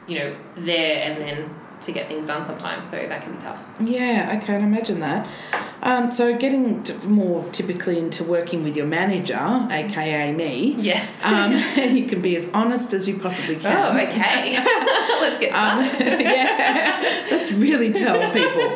you 0.07 0.19
know 0.19 0.37
there 0.57 1.03
and 1.03 1.21
then 1.21 1.55
to 1.81 1.93
get 1.93 2.09
things 2.09 2.27
done 2.27 2.45
sometimes 2.45 2.87
so 2.87 2.97
that 2.97 3.23
can 3.23 3.33
be 3.33 3.39
tough 3.39 3.67
Yeah, 3.81 4.29
I 4.31 4.37
can 4.37 4.63
imagine 4.63 5.01
that. 5.01 5.29
Um, 5.85 6.09
so 6.09 6.37
getting 6.37 6.83
t- 6.83 6.95
more 7.07 7.45
typically 7.53 7.99
into 7.99 8.25
working 8.25 8.65
with 8.65 8.75
your 8.77 8.87
manager, 8.87 9.69
aka 9.71 10.33
me. 10.33 10.75
yes 10.79 11.23
Um, 11.33 11.53
you 11.97 12.07
can 12.07 12.21
be 12.23 12.37
as 12.37 12.49
honest 12.55 12.93
as 12.95 13.07
you 13.07 13.19
possibly 13.19 13.57
can. 13.57 13.77
oh 13.77 14.07
okay 14.07 14.57
let's 15.21 15.39
get 15.39 15.53
Um, 15.55 15.87
started 15.89 16.21
yeah, 16.23 17.27
let's 17.31 17.53
really 17.53 17.93
tell 17.93 18.19
people. 18.33 18.67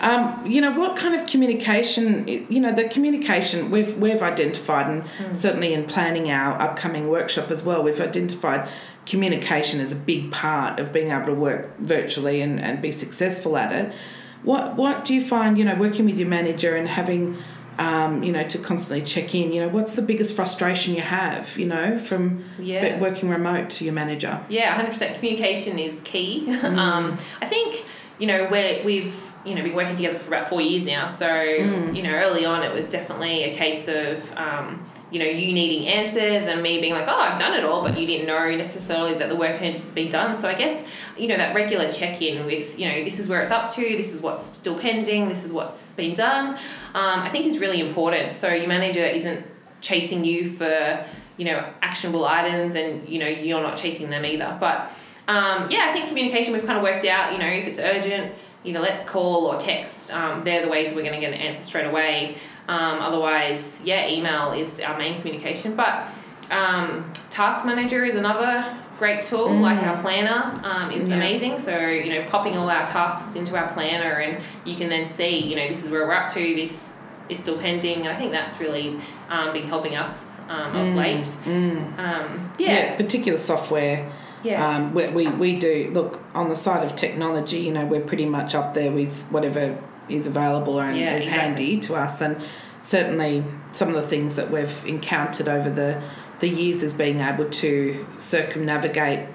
Um, 0.00 0.44
you 0.46 0.60
know 0.60 0.72
what 0.78 0.96
kind 0.96 1.14
of 1.14 1.26
communication? 1.28 2.26
You 2.26 2.60
know 2.60 2.72
the 2.72 2.88
communication 2.88 3.70
we've 3.70 3.96
we've 3.96 4.22
identified, 4.22 4.86
and 4.88 5.02
Hmm. 5.08 5.34
certainly 5.34 5.72
in 5.72 5.84
planning 5.84 6.30
our 6.30 6.60
upcoming 6.60 7.08
workshop 7.08 7.50
as 7.50 7.62
well, 7.64 7.82
we've 7.82 8.00
identified 8.00 8.68
communication 9.06 9.80
as 9.80 9.92
a 9.92 9.96
big 9.96 10.30
part 10.32 10.78
of 10.80 10.92
being 10.92 11.10
able 11.12 11.26
to 11.26 11.34
work 11.34 11.78
virtually 11.78 12.40
and, 12.42 12.60
and 12.60 12.82
be 12.82 12.92
successful 12.92 13.56
at 13.56 13.72
it. 13.72 13.92
What 14.42 14.76
what 14.76 15.04
do 15.04 15.14
you 15.14 15.20
find? 15.22 15.58
You 15.58 15.64
know, 15.64 15.74
working 15.74 16.04
with 16.06 16.18
your 16.18 16.28
manager 16.28 16.76
and 16.76 16.88
having. 16.88 17.36
Um, 17.80 18.24
you 18.24 18.32
know, 18.32 18.42
to 18.42 18.58
constantly 18.58 19.06
check 19.06 19.36
in. 19.36 19.52
You 19.52 19.60
know, 19.60 19.68
what's 19.68 19.94
the 19.94 20.02
biggest 20.02 20.34
frustration 20.34 20.96
you 20.96 21.00
have? 21.00 21.56
You 21.56 21.66
know, 21.66 21.96
from 22.00 22.42
Yeah. 22.58 22.98
working 22.98 23.28
remote 23.28 23.70
to 23.70 23.84
your 23.84 23.94
manager. 23.94 24.40
Yeah, 24.48 24.74
hundred 24.74 24.88
percent. 24.88 25.14
Communication 25.14 25.78
is 25.78 26.00
key. 26.02 26.50
um, 26.64 27.16
I 27.40 27.46
think 27.46 27.84
you 28.18 28.26
know 28.26 28.46
where 28.48 28.84
we've 28.84 29.14
you 29.44 29.54
know 29.54 29.62
been 29.62 29.76
working 29.76 29.94
together 29.94 30.18
for 30.18 30.26
about 30.34 30.48
four 30.48 30.60
years 30.60 30.84
now. 30.84 31.06
So 31.06 31.32
you 31.40 32.02
know 32.02 32.10
early 32.14 32.44
on 32.44 32.64
it 32.64 32.74
was 32.74 32.90
definitely 32.90 33.44
a 33.44 33.54
case 33.54 33.86
of 33.86 34.36
um, 34.36 34.82
you 35.12 35.20
know 35.20 35.26
you 35.26 35.52
needing 35.52 35.86
answers 35.86 36.48
and 36.48 36.60
me 36.60 36.80
being 36.80 36.94
like, 36.94 37.06
oh, 37.06 37.16
I've 37.20 37.38
done 37.38 37.54
it 37.54 37.64
all, 37.64 37.84
but 37.84 37.96
you 37.96 38.08
didn't 38.08 38.26
know 38.26 38.56
necessarily 38.56 39.14
that 39.18 39.28
the 39.28 39.36
work 39.36 39.56
had 39.58 39.72
just 39.74 39.94
been 39.94 40.08
done. 40.08 40.34
So 40.34 40.48
I 40.48 40.54
guess 40.54 40.84
you 41.18 41.28
know 41.28 41.36
that 41.36 41.54
regular 41.54 41.90
check 41.90 42.22
in 42.22 42.46
with 42.46 42.78
you 42.78 42.88
know 42.88 43.04
this 43.04 43.18
is 43.18 43.28
where 43.28 43.40
it's 43.40 43.50
up 43.50 43.70
to, 43.74 43.82
this 43.82 44.12
is 44.12 44.20
what's 44.20 44.44
still 44.56 44.78
pending, 44.78 45.28
this 45.28 45.44
is 45.44 45.52
what's 45.52 45.92
been 45.92 46.14
done. 46.14 46.56
Um, 46.94 47.20
I 47.20 47.28
think 47.28 47.46
is 47.46 47.58
really 47.58 47.80
important. 47.80 48.32
So 48.32 48.48
your 48.48 48.68
manager 48.68 49.04
isn't 49.04 49.46
chasing 49.80 50.24
you 50.24 50.48
for 50.48 51.04
you 51.38 51.44
know 51.44 51.72
actionable 51.80 52.24
items 52.24 52.74
and 52.74 53.08
you 53.08 53.18
know 53.18 53.28
you're 53.28 53.62
not 53.62 53.76
chasing 53.76 54.10
them 54.10 54.26
either 54.26 54.56
but 54.60 54.90
um, 55.28 55.70
yeah 55.70 55.86
i 55.88 55.92
think 55.92 56.08
communication 56.08 56.52
we've 56.52 56.66
kind 56.66 56.76
of 56.76 56.82
worked 56.82 57.04
out 57.04 57.32
you 57.32 57.38
know 57.38 57.46
if 57.46 57.66
it's 57.66 57.78
urgent 57.78 58.34
you 58.64 58.72
know 58.72 58.80
let's 58.80 59.08
call 59.08 59.46
or 59.46 59.56
text 59.56 60.12
um, 60.12 60.40
they're 60.40 60.62
the 60.62 60.68
ways 60.68 60.92
we're 60.92 61.02
going 61.02 61.14
to 61.14 61.20
get 61.20 61.32
an 61.32 61.38
answer 61.38 61.62
straight 61.62 61.86
away 61.86 62.36
um, 62.66 63.00
otherwise 63.00 63.80
yeah 63.84 64.08
email 64.08 64.52
is 64.52 64.80
our 64.80 64.98
main 64.98 65.18
communication 65.20 65.76
but 65.76 66.06
um, 66.50 67.10
task 67.30 67.64
manager 67.64 68.04
is 68.04 68.16
another 68.16 68.76
great 68.98 69.22
tool 69.22 69.48
like 69.50 69.80
our 69.82 69.96
planner 70.02 70.60
um, 70.64 70.90
is 70.90 71.08
Yeah. 71.08 71.16
amazing 71.16 71.58
so 71.58 71.78
you 71.78 72.10
know 72.12 72.24
popping 72.28 72.56
all 72.56 72.68
our 72.68 72.84
tasks 72.86 73.36
into 73.36 73.56
our 73.56 73.68
planner 73.72 74.14
and 74.20 74.42
you 74.64 74.74
can 74.74 74.88
then 74.88 75.06
see 75.06 75.38
you 75.38 75.54
know 75.56 75.68
this 75.68 75.84
is 75.84 75.90
where 75.90 76.04
we're 76.06 76.12
up 76.14 76.32
to 76.34 76.40
this 76.56 76.96
is 77.28 77.38
still 77.38 77.56
pending 77.58 77.98
and 78.00 78.08
i 78.08 78.14
think 78.16 78.32
that's 78.32 78.58
really 78.60 78.98
um, 79.28 79.52
been 79.52 79.64
helping 79.64 79.94
us 79.96 80.40
um, 80.48 80.74
of 80.74 80.94
late 80.94 81.26
um, 81.46 82.52
yeah 82.58 82.96
particular 82.96 83.38
software. 83.38 84.10
yeah 84.42 84.66
Um, 84.76 84.94
we, 84.94 85.06
we, 85.08 85.28
we 85.28 85.56
do 85.58 85.90
look 85.92 86.22
on 86.34 86.48
the 86.48 86.56
side 86.56 86.82
of 86.84 86.96
technology. 86.96 87.58
You 87.58 87.72
know, 87.72 87.84
we're 87.84 88.00
pretty 88.12 88.24
much 88.24 88.54
up 88.54 88.72
there 88.72 88.90
with 88.90 89.22
whatever 89.30 89.76
is 90.08 90.26
available 90.26 90.80
and 90.80 90.96
Yeah, 90.96 91.16
is 91.16 91.26
exactly. 91.26 91.40
handy 91.66 91.80
to 91.80 91.96
us. 91.96 92.22
And 92.22 92.40
certainly, 92.80 93.44
some 93.72 93.88
of 93.88 93.94
the 93.94 94.08
things 94.08 94.36
that 94.36 94.50
we've 94.50 94.84
encountered 94.86 95.48
over 95.48 95.68
the 95.68 96.00
the 96.40 96.48
years 96.48 96.82
is 96.82 96.92
being 96.92 97.20
able 97.20 97.48
to 97.50 98.06
circumnavigate 98.18 99.28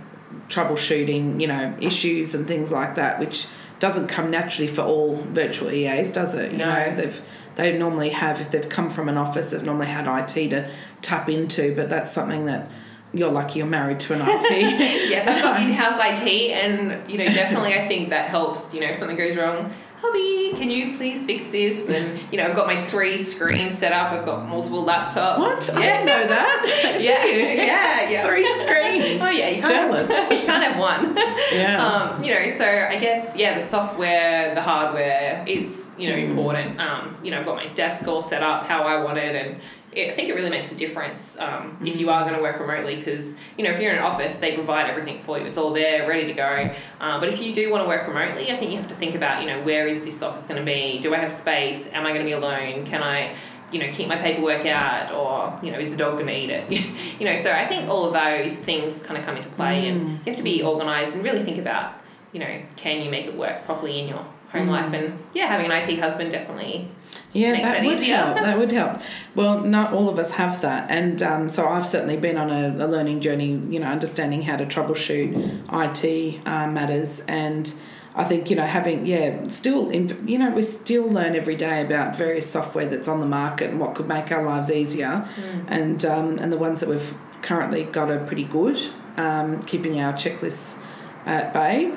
troubleshooting, 0.50 1.40
you 1.40 1.48
know, 1.48 1.76
issues 1.80 2.34
and 2.36 2.48
things 2.48 2.72
like 2.72 2.96
that, 2.96 3.20
which 3.20 3.48
doesn't 3.80 4.08
come 4.08 4.32
naturally 4.32 4.68
for 4.68 4.82
all 4.82 5.16
virtual 5.32 5.72
EAs, 5.72 6.12
does 6.12 6.34
it? 6.36 6.52
You 6.52 6.58
No. 6.60 6.66
know, 6.74 6.96
they've 6.96 7.22
they 7.56 7.78
normally 7.78 8.10
have 8.10 8.42
if 8.42 8.50
they've 8.50 8.68
come 8.68 8.90
from 8.90 9.08
an 9.10 9.18
office, 9.18 9.48
they've 9.48 9.64
normally 9.64 9.86
had 9.88 10.08
IT 10.08 10.50
to 10.50 10.70
tap 11.04 11.30
into, 11.30 11.76
but 11.76 11.88
that's 11.90 12.12
something 12.12 12.46
that 12.46 12.68
you're 13.16 13.32
lucky 13.32 13.60
you're 13.60 13.68
married 13.68 14.00
to 14.00 14.14
an 14.16 14.22
IT. 14.24 14.50
yes 15.12 15.28
i've 15.28 15.44
got 15.44 15.62
in-house 15.62 16.00
it 16.26 16.52
and 16.52 17.12
you 17.12 17.20
know 17.20 17.26
definitely 17.26 17.76
i 17.76 17.88
think 17.88 18.10
that 18.10 18.28
helps 18.28 18.74
you 18.74 18.80
know 18.80 18.88
if 18.88 18.96
something 18.98 19.16
goes 19.16 19.38
wrong 19.38 19.72
hubby 20.04 20.58
can 20.58 20.70
you 20.70 20.98
please 20.98 21.26
fix 21.26 21.48
this 21.48 21.90
and 21.90 22.20
you 22.32 22.38
know 22.38 22.46
i've 22.46 22.56
got 22.56 22.68
my 22.68 22.76
three 22.76 23.18
screens 23.24 23.78
set 23.78 23.94
up 23.94 24.12
i've 24.12 24.26
got 24.26 24.48
multiple 24.48 24.84
laptops 24.86 25.38
What? 25.40 25.74
I 25.76 25.82
didn't 25.82 26.06
know 26.06 26.28
that. 26.28 26.98
yeah, 27.00 27.26
yeah, 27.26 28.10
yeah. 28.10 28.26
Three 28.28 28.46
screens. 28.60 29.22
Oh 29.22 29.30
yeah, 29.30 29.50
you 29.50 29.62
Jealous. 29.62 30.10
Have, 30.10 30.32
you 30.32 30.40
can't 30.46 30.64
have 30.64 30.78
one. 30.80 31.16
Yeah. 31.52 31.86
Um, 31.86 32.24
you 32.24 32.34
know, 32.34 32.48
so 32.50 32.66
I 32.66 32.98
guess 33.00 33.36
yeah, 33.38 33.56
the 33.58 33.62
software, 33.62 34.54
the 34.54 34.62
hardware 34.62 35.44
is 35.48 35.90
you 35.98 36.10
know 36.10 36.16
Mm. 36.16 36.30
important. 36.30 36.80
Um, 36.80 37.18
you 37.24 37.32
know, 37.32 37.40
I've 37.40 37.46
got 37.46 37.56
my 37.56 37.68
desk 37.68 38.08
all 38.08 38.22
set 38.22 38.44
up 38.44 38.66
how 38.68 38.84
I 38.84 39.02
want 39.04 39.18
it, 39.18 39.36
and 39.36 39.62
it, 39.96 40.12
I 40.12 40.14
think 40.14 40.30
it 40.30 40.36
really 40.36 40.50
makes 40.50 40.72
a 40.72 40.76
difference 40.76 41.38
um, 41.40 41.78
if 41.86 42.00
you 42.00 42.10
are 42.10 42.22
going 42.22 42.36
to 42.36 42.42
work 42.42 42.60
remotely 42.60 42.96
because 42.96 43.36
you 43.58 43.64
know 43.64 43.72
if 43.72 43.80
you're 43.80 43.92
in 43.92 43.98
an 43.98 44.04
office, 44.04 44.38
they 44.38 44.54
provide 44.54 44.90
everything 44.90 45.20
for 45.20 45.40
you. 45.40 45.46
It's 45.46 45.58
all 45.58 45.74
there, 45.74 46.08
ready 46.08 46.28
to 46.28 46.34
go. 46.34 46.74
Um, 47.00 47.20
but 47.20 47.30
if 47.30 47.42
you 47.42 47.54
do 47.54 47.72
want 47.72 47.84
to 47.84 47.88
work 47.88 48.08
remotely, 48.08 48.52
I 48.52 48.58
think 48.58 48.72
you 48.72 48.78
have 48.78 48.88
to 48.90 48.96
think 48.96 49.16
about 49.16 49.42
you 49.42 49.48
know 49.48 49.62
where 49.64 49.88
is 49.88 50.04
this 50.04 50.22
office 50.22 50.46
going 50.46 50.60
to 50.60 50.66
be? 50.66 51.00
Do 51.00 51.14
I 51.14 51.18
have 51.18 51.32
space? 51.32 51.88
Am 51.94 52.06
I 52.06 52.10
going 52.10 52.22
to 52.22 52.26
be 52.26 52.34
alone? 52.34 52.86
Can 52.86 53.04
I 53.04 53.36
you 53.74 53.80
know, 53.80 53.92
keep 53.92 54.08
my 54.08 54.16
paperwork 54.16 54.66
out, 54.68 55.12
or 55.12 55.60
you 55.66 55.72
know, 55.72 55.80
is 55.80 55.90
the 55.90 55.98
dog 55.98 56.14
going 56.14 56.28
to 56.28 56.38
eat 56.38 56.50
it? 56.50 56.70
you 57.20 57.26
know, 57.26 57.36
so 57.36 57.52
I 57.52 57.66
think 57.66 57.90
all 57.90 58.06
of 58.06 58.14
those 58.14 58.56
things 58.56 59.02
kind 59.02 59.18
of 59.18 59.26
come 59.26 59.36
into 59.36 59.50
play, 59.50 59.88
and 59.88 60.12
you 60.12 60.26
have 60.26 60.38
to 60.38 60.44
be 60.44 60.64
organised 60.64 61.16
and 61.16 61.24
really 61.24 61.44
think 61.44 61.58
about, 61.58 62.00
you 62.32 62.40
know, 62.40 62.62
can 62.76 63.02
you 63.04 63.10
make 63.10 63.26
it 63.26 63.36
work 63.36 63.66
properly 63.66 64.00
in 64.00 64.08
your 64.08 64.26
home 64.52 64.68
life? 64.68 64.94
And 64.94 65.18
yeah, 65.34 65.48
having 65.48 65.66
an 65.66 65.72
IT 65.72 66.00
husband 66.00 66.32
definitely. 66.32 66.88
Yeah, 67.34 67.54
that, 67.54 67.62
that 67.62 67.86
would 67.86 67.98
easier. 67.98 68.16
help. 68.16 68.36
That 68.36 68.58
would 68.60 68.72
help. 68.72 69.02
Well, 69.36 69.62
not 69.62 69.92
all 69.92 70.08
of 70.08 70.20
us 70.20 70.32
have 70.32 70.62
that, 70.62 70.90
and 70.90 71.22
um, 71.24 71.50
so 71.50 71.68
I've 71.68 71.86
certainly 71.86 72.18
been 72.18 72.38
on 72.38 72.52
a, 72.52 72.86
a 72.86 72.88
learning 72.88 73.22
journey. 73.22 73.50
You 73.52 73.80
know, 73.80 73.88
understanding 73.88 74.44
how 74.44 74.56
to 74.56 74.66
troubleshoot 74.66 75.34
IT 75.72 76.48
uh, 76.48 76.68
matters, 76.68 77.22
and 77.22 77.74
I 78.16 78.24
think 78.24 78.50
you 78.50 78.56
know 78.56 78.66
having 78.66 79.06
yeah, 79.06 79.48
still 79.50 79.90
in, 79.90 80.28
you 80.28 80.38
know 80.38 80.52
we 80.52 80.62
still 80.62 81.10
learn 81.10 81.36
every 81.36 81.56
day 81.56 81.82
about 81.82 82.16
various 82.16 82.50
software 82.50 82.88
that's 82.88 83.08
on 83.08 83.20
the 83.20 83.26
market 83.26 83.72
and 83.72 83.80
what 83.80 83.96
could 83.96 84.08
make 84.08 84.32
our 84.32 84.44
lives 84.44 84.72
easier, 84.72 85.28
and 85.68 86.06
um, 86.06 86.38
and 86.38 86.52
the 86.52 86.58
ones 86.58 86.80
that 86.82 86.90
we've 86.90 87.16
currently 87.42 87.84
got 87.84 88.12
are 88.12 88.24
pretty 88.26 88.44
good, 88.44 88.80
um, 89.18 89.64
keeping 89.64 90.00
our 90.00 90.14
checklists 90.14 90.80
at 91.26 91.52
bay. 91.52 91.94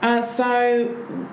Uh, 0.00 0.22
so 0.22 1.28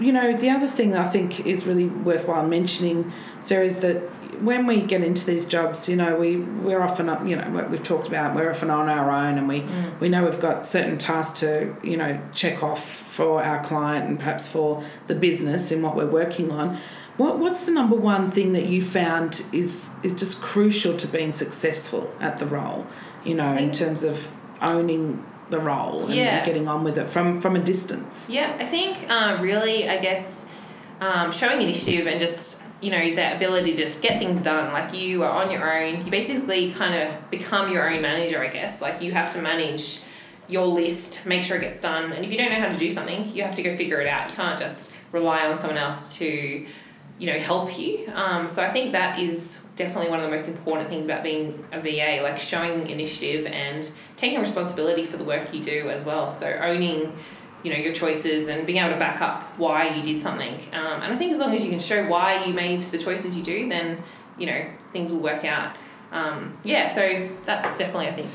you 0.00 0.12
know, 0.12 0.36
the 0.36 0.50
other 0.50 0.68
thing 0.68 0.96
I 0.96 1.08
think 1.08 1.46
is 1.46 1.66
really 1.66 1.86
worthwhile 1.86 2.46
mentioning, 2.46 3.12
Sarah, 3.40 3.64
is 3.64 3.80
that 3.80 4.02
when 4.40 4.66
we 4.66 4.80
get 4.80 5.02
into 5.02 5.24
these 5.24 5.44
jobs, 5.44 5.88
you 5.88 5.96
know, 5.96 6.16
we 6.16 6.36
we're 6.36 6.82
often 6.82 7.06
you 7.28 7.36
know, 7.36 7.48
what 7.50 7.70
we've 7.70 7.82
talked 7.82 8.08
about, 8.08 8.34
we're 8.34 8.50
often 8.50 8.70
on 8.70 8.88
our 8.88 9.10
own, 9.10 9.38
and 9.38 9.48
we 9.48 9.60
mm. 9.60 10.00
we 10.00 10.08
know 10.08 10.24
we've 10.24 10.40
got 10.40 10.66
certain 10.66 10.98
tasks 10.98 11.40
to 11.40 11.76
you 11.82 11.96
know 11.96 12.20
check 12.32 12.62
off 12.62 12.84
for 12.84 13.42
our 13.42 13.62
client 13.62 14.08
and 14.08 14.18
perhaps 14.18 14.48
for 14.48 14.84
the 15.06 15.14
business 15.14 15.70
in 15.70 15.82
what 15.82 15.94
we're 15.94 16.10
working 16.10 16.50
on. 16.50 16.78
What 17.16 17.38
what's 17.38 17.64
the 17.64 17.72
number 17.72 17.94
one 17.94 18.30
thing 18.30 18.52
that 18.54 18.66
you 18.66 18.82
found 18.82 19.44
is 19.52 19.90
is 20.02 20.14
just 20.14 20.40
crucial 20.40 20.96
to 20.96 21.06
being 21.06 21.32
successful 21.32 22.12
at 22.18 22.38
the 22.38 22.46
role? 22.46 22.86
You 23.24 23.34
know, 23.34 23.56
in 23.56 23.70
mm. 23.70 23.72
terms 23.72 24.02
of 24.02 24.28
owning 24.60 25.24
the 25.50 25.58
role 25.58 26.04
and, 26.06 26.14
Yeah. 26.14 26.44
getting 26.44 26.68
on 26.68 26.84
with 26.84 26.96
it 26.98 27.08
from 27.08 27.40
from 27.40 27.56
a 27.56 27.58
distance. 27.60 28.28
Yeah, 28.30 28.56
I 28.58 28.64
think 28.64 29.06
uh, 29.10 29.38
really, 29.40 29.88
I 29.88 29.98
guess, 29.98 30.46
um, 31.00 31.32
showing 31.32 31.60
initiative 31.62 32.06
and 32.06 32.18
just 32.20 32.58
you 32.80 32.90
know 32.90 33.14
that 33.14 33.36
ability 33.36 33.72
to 33.72 33.76
just 33.76 34.02
get 34.02 34.18
things 34.18 34.40
done. 34.42 34.72
Like 34.72 34.94
you 34.94 35.22
are 35.22 35.30
on 35.30 35.50
your 35.50 35.72
own. 35.78 36.04
You 36.04 36.10
basically 36.10 36.72
kind 36.72 36.94
of 36.94 37.30
become 37.30 37.70
your 37.72 37.88
own 37.92 38.02
manager. 38.02 38.42
I 38.42 38.48
guess 38.48 38.80
like 38.80 39.02
you 39.02 39.12
have 39.12 39.32
to 39.34 39.42
manage 39.42 40.00
your 40.48 40.66
list, 40.66 41.20
make 41.24 41.44
sure 41.44 41.56
it 41.56 41.60
gets 41.60 41.80
done. 41.80 42.12
And 42.12 42.24
if 42.24 42.30
you 42.32 42.36
don't 42.36 42.50
know 42.50 42.58
how 42.58 42.68
to 42.68 42.76
do 42.76 42.90
something, 42.90 43.30
you 43.34 43.42
have 43.44 43.54
to 43.54 43.62
go 43.62 43.76
figure 43.76 44.00
it 44.00 44.08
out. 44.08 44.28
You 44.30 44.36
can't 44.36 44.58
just 44.58 44.90
rely 45.12 45.46
on 45.46 45.56
someone 45.56 45.78
else 45.78 46.16
to 46.18 46.66
you 47.18 47.26
know 47.26 47.38
help 47.38 47.78
you. 47.78 48.10
Um, 48.14 48.48
so 48.48 48.62
I 48.62 48.70
think 48.70 48.92
that 48.92 49.18
is 49.18 49.60
definitely 49.76 50.10
one 50.10 50.18
of 50.18 50.24
the 50.24 50.36
most 50.36 50.48
important 50.48 50.88
things 50.88 51.04
about 51.04 51.22
being 51.22 51.64
a 51.72 51.80
VA, 51.80 52.22
like 52.22 52.40
showing 52.40 52.88
initiative 52.88 53.46
and 53.46 53.90
taking 54.16 54.40
responsibility 54.40 55.06
for 55.06 55.16
the 55.16 55.24
work 55.24 55.52
you 55.54 55.62
do 55.62 55.90
as 55.90 56.02
well. 56.02 56.28
So 56.28 56.46
owning 56.46 57.12
you 57.62 57.72
know 57.72 57.78
your 57.78 57.92
choices 57.92 58.48
and 58.48 58.66
being 58.66 58.78
able 58.78 58.92
to 58.92 58.98
back 58.98 59.20
up 59.20 59.44
why 59.58 59.94
you 59.94 60.02
did 60.02 60.20
something. 60.20 60.54
Um, 60.72 61.02
and 61.02 61.12
I 61.12 61.16
think 61.16 61.32
as 61.32 61.38
long 61.38 61.54
as 61.54 61.62
you 61.62 61.70
can 61.70 61.78
show 61.78 62.06
why 62.06 62.44
you 62.44 62.52
made 62.52 62.82
the 62.84 62.98
choices 62.98 63.36
you 63.36 63.42
do, 63.42 63.68
then 63.68 64.02
you 64.38 64.46
know 64.46 64.66
things 64.92 65.12
will 65.12 65.20
work 65.20 65.44
out. 65.44 65.76
Um, 66.10 66.54
yeah, 66.62 66.92
so 66.92 67.28
that's 67.44 67.78
definitely 67.78 68.08
I 68.08 68.12
think 68.12 68.28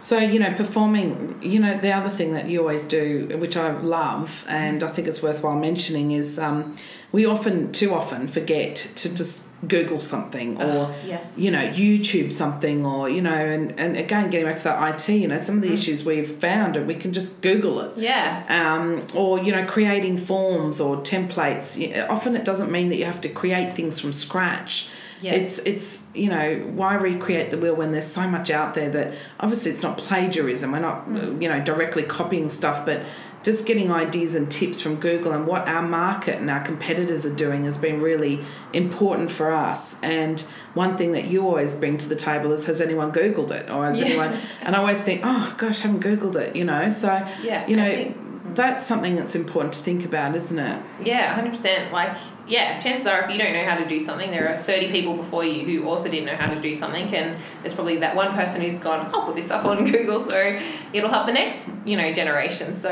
So, 0.00 0.18
you 0.18 0.38
know, 0.38 0.52
performing, 0.54 1.38
you 1.42 1.58
know, 1.58 1.76
the 1.78 1.92
other 1.92 2.10
thing 2.10 2.32
that 2.32 2.48
you 2.48 2.60
always 2.60 2.84
do, 2.84 3.36
which 3.38 3.56
I 3.56 3.72
love 3.78 4.44
and 4.48 4.82
I 4.84 4.88
think 4.88 5.08
it's 5.08 5.22
worthwhile 5.22 5.56
mentioning, 5.56 6.12
is 6.12 6.38
um, 6.38 6.76
we 7.10 7.26
often, 7.26 7.72
too 7.72 7.92
often, 7.92 8.28
forget 8.28 8.76
to 8.96 9.12
just 9.12 9.48
Google 9.66 9.98
something 9.98 10.62
or, 10.62 10.94
yes. 11.04 11.36
you 11.36 11.50
know, 11.50 11.66
YouTube 11.72 12.32
something 12.32 12.86
or, 12.86 13.08
you 13.08 13.20
know, 13.20 13.34
and, 13.34 13.78
and 13.78 13.96
again, 13.96 14.30
getting 14.30 14.46
back 14.46 14.56
to 14.58 14.64
that 14.64 14.94
IT, 14.94 15.08
you 15.12 15.26
know, 15.26 15.38
some 15.38 15.56
of 15.56 15.62
the 15.62 15.68
Mm. 15.70 15.74
issues 15.74 16.04
we've 16.04 16.30
found 16.36 16.76
and 16.76 16.86
we 16.86 16.94
can 16.94 17.12
just 17.12 17.40
Google 17.42 17.80
it. 17.80 17.92
Yeah. 17.96 18.44
Um, 18.48 19.04
or, 19.16 19.42
you 19.42 19.50
know, 19.50 19.64
creating 19.66 20.16
forms 20.16 20.80
or 20.80 20.98
templates. 20.98 21.76
Often 22.08 22.36
it 22.36 22.44
doesn't 22.44 22.70
mean 22.70 22.88
that 22.90 22.96
you 22.96 23.04
have 23.04 23.20
to 23.22 23.28
create 23.28 23.74
things 23.74 23.98
from 23.98 24.12
scratch. 24.12 24.88
Yeah. 25.20 25.32
It's 25.34 25.58
it's 25.60 26.02
you 26.14 26.28
know 26.30 26.58
why 26.74 26.94
recreate 26.94 27.50
the 27.50 27.58
wheel 27.58 27.74
when 27.74 27.92
there's 27.92 28.06
so 28.06 28.28
much 28.28 28.50
out 28.50 28.74
there 28.74 28.88
that 28.90 29.14
obviously 29.40 29.70
it's 29.72 29.82
not 29.82 29.98
plagiarism. 29.98 30.72
We're 30.72 30.78
not 30.80 31.08
Mm. 31.08 31.42
you 31.42 31.48
know 31.48 31.60
directly 31.60 32.02
copying 32.04 32.50
stuff, 32.50 32.86
but 32.86 33.02
just 33.42 33.66
getting 33.66 33.90
ideas 33.92 34.34
and 34.34 34.50
tips 34.50 34.80
from 34.80 34.96
Google 34.96 35.32
and 35.32 35.46
what 35.46 35.68
our 35.68 35.80
market 35.82 36.36
and 36.36 36.50
our 36.50 36.60
competitors 36.60 37.24
are 37.24 37.34
doing 37.34 37.64
has 37.64 37.78
been 37.78 38.00
really 38.02 38.40
important 38.72 39.30
for 39.30 39.52
us. 39.52 39.96
And 40.02 40.40
one 40.74 40.96
thing 40.96 41.12
that 41.12 41.26
you 41.26 41.42
always 41.46 41.72
bring 41.72 41.96
to 41.98 42.08
the 42.08 42.16
table 42.16 42.52
is 42.52 42.66
has 42.66 42.80
anyone 42.80 43.12
Googled 43.12 43.50
it 43.52 43.70
or 43.70 43.86
has 43.86 43.98
Yeah. 44.00 44.06
anyone? 44.06 44.38
And 44.62 44.74
I 44.74 44.80
always 44.80 45.00
think, 45.00 45.22
oh 45.24 45.54
gosh, 45.56 45.80
I 45.80 45.88
haven't 45.88 46.02
Googled 46.02 46.36
it, 46.36 46.56
you 46.56 46.64
know. 46.64 46.90
So 46.90 47.24
Yeah. 47.42 47.66
you 47.66 47.76
know. 47.76 47.84
Think- 47.90 48.16
that's 48.54 48.86
something 48.86 49.14
that's 49.14 49.34
important 49.34 49.74
to 49.74 49.80
think 49.80 50.06
about, 50.06 50.34
isn't 50.34 50.58
it? 50.58 50.80
Yeah, 51.04 51.34
hundred 51.34 51.50
percent. 51.50 51.92
Like, 51.92 52.12
yeah, 52.48 52.78
chances 52.78 53.06
are 53.06 53.20
if 53.22 53.30
you 53.30 53.38
don't 53.38 53.52
know 53.52 53.64
how 53.64 53.76
to 53.76 53.86
do 53.86 54.00
something, 54.00 54.30
there 54.30 54.52
are 54.52 54.56
thirty 54.56 54.90
people 54.90 55.14
before 55.14 55.44
you 55.44 55.64
who 55.64 55.88
also 55.88 56.08
didn't 56.08 56.26
know 56.26 56.36
how 56.36 56.52
to 56.52 56.60
do 56.60 56.74
something, 56.74 57.12
and 57.14 57.38
there's 57.62 57.74
probably 57.74 57.98
that 57.98 58.16
one 58.16 58.32
person 58.32 58.60
who's 58.62 58.80
gone, 58.80 59.10
I'll 59.12 59.26
put 59.26 59.36
this 59.36 59.50
up 59.50 59.66
on 59.66 59.84
Google, 59.90 60.18
so 60.18 60.60
it'll 60.92 61.10
help 61.10 61.26
the 61.26 61.32
next, 61.32 61.62
you 61.84 61.96
know, 61.96 62.12
generation. 62.12 62.72
So 62.72 62.90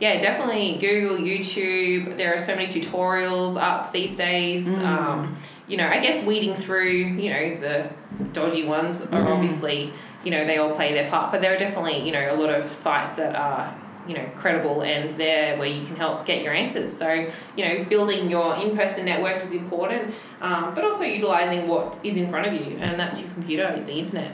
yeah, 0.00 0.18
definitely 0.18 0.78
Google, 0.78 1.18
YouTube. 1.18 2.16
There 2.16 2.34
are 2.34 2.40
so 2.40 2.56
many 2.56 2.66
tutorials 2.68 3.60
up 3.60 3.92
these 3.92 4.16
days. 4.16 4.68
Um, 4.78 5.36
you 5.68 5.76
know, 5.76 5.88
I 5.88 6.00
guess 6.00 6.24
weeding 6.24 6.54
through, 6.54 6.90
you 6.90 7.30
know, 7.30 7.56
the 7.56 7.90
dodgy 8.32 8.64
ones 8.64 9.02
are 9.02 9.32
obviously, 9.32 9.92
you 10.24 10.30
know, 10.30 10.44
they 10.46 10.58
all 10.58 10.74
play 10.74 10.92
their 10.92 11.10
part, 11.10 11.32
but 11.32 11.40
there 11.42 11.54
are 11.54 11.58
definitely, 11.58 12.06
you 12.06 12.12
know, 12.12 12.34
a 12.34 12.36
lot 12.36 12.50
of 12.50 12.72
sites 12.72 13.10
that 13.12 13.34
are 13.34 13.76
you 14.08 14.14
know 14.14 14.28
credible 14.36 14.82
and 14.82 15.18
there 15.18 15.56
where 15.58 15.68
you 15.68 15.84
can 15.84 15.96
help 15.96 16.24
get 16.26 16.42
your 16.42 16.52
answers 16.52 16.96
so 16.96 17.10
you 17.56 17.64
know 17.64 17.84
building 17.84 18.30
your 18.30 18.54
in-person 18.56 19.04
network 19.04 19.42
is 19.42 19.52
important 19.52 20.14
um, 20.40 20.74
but 20.74 20.84
also 20.84 21.04
utilizing 21.04 21.66
what 21.68 21.98
is 22.02 22.16
in 22.16 22.28
front 22.28 22.46
of 22.46 22.52
you 22.52 22.76
and 22.78 22.98
that's 22.98 23.20
your 23.20 23.30
computer 23.30 23.82
the 23.86 23.92
internet 23.92 24.32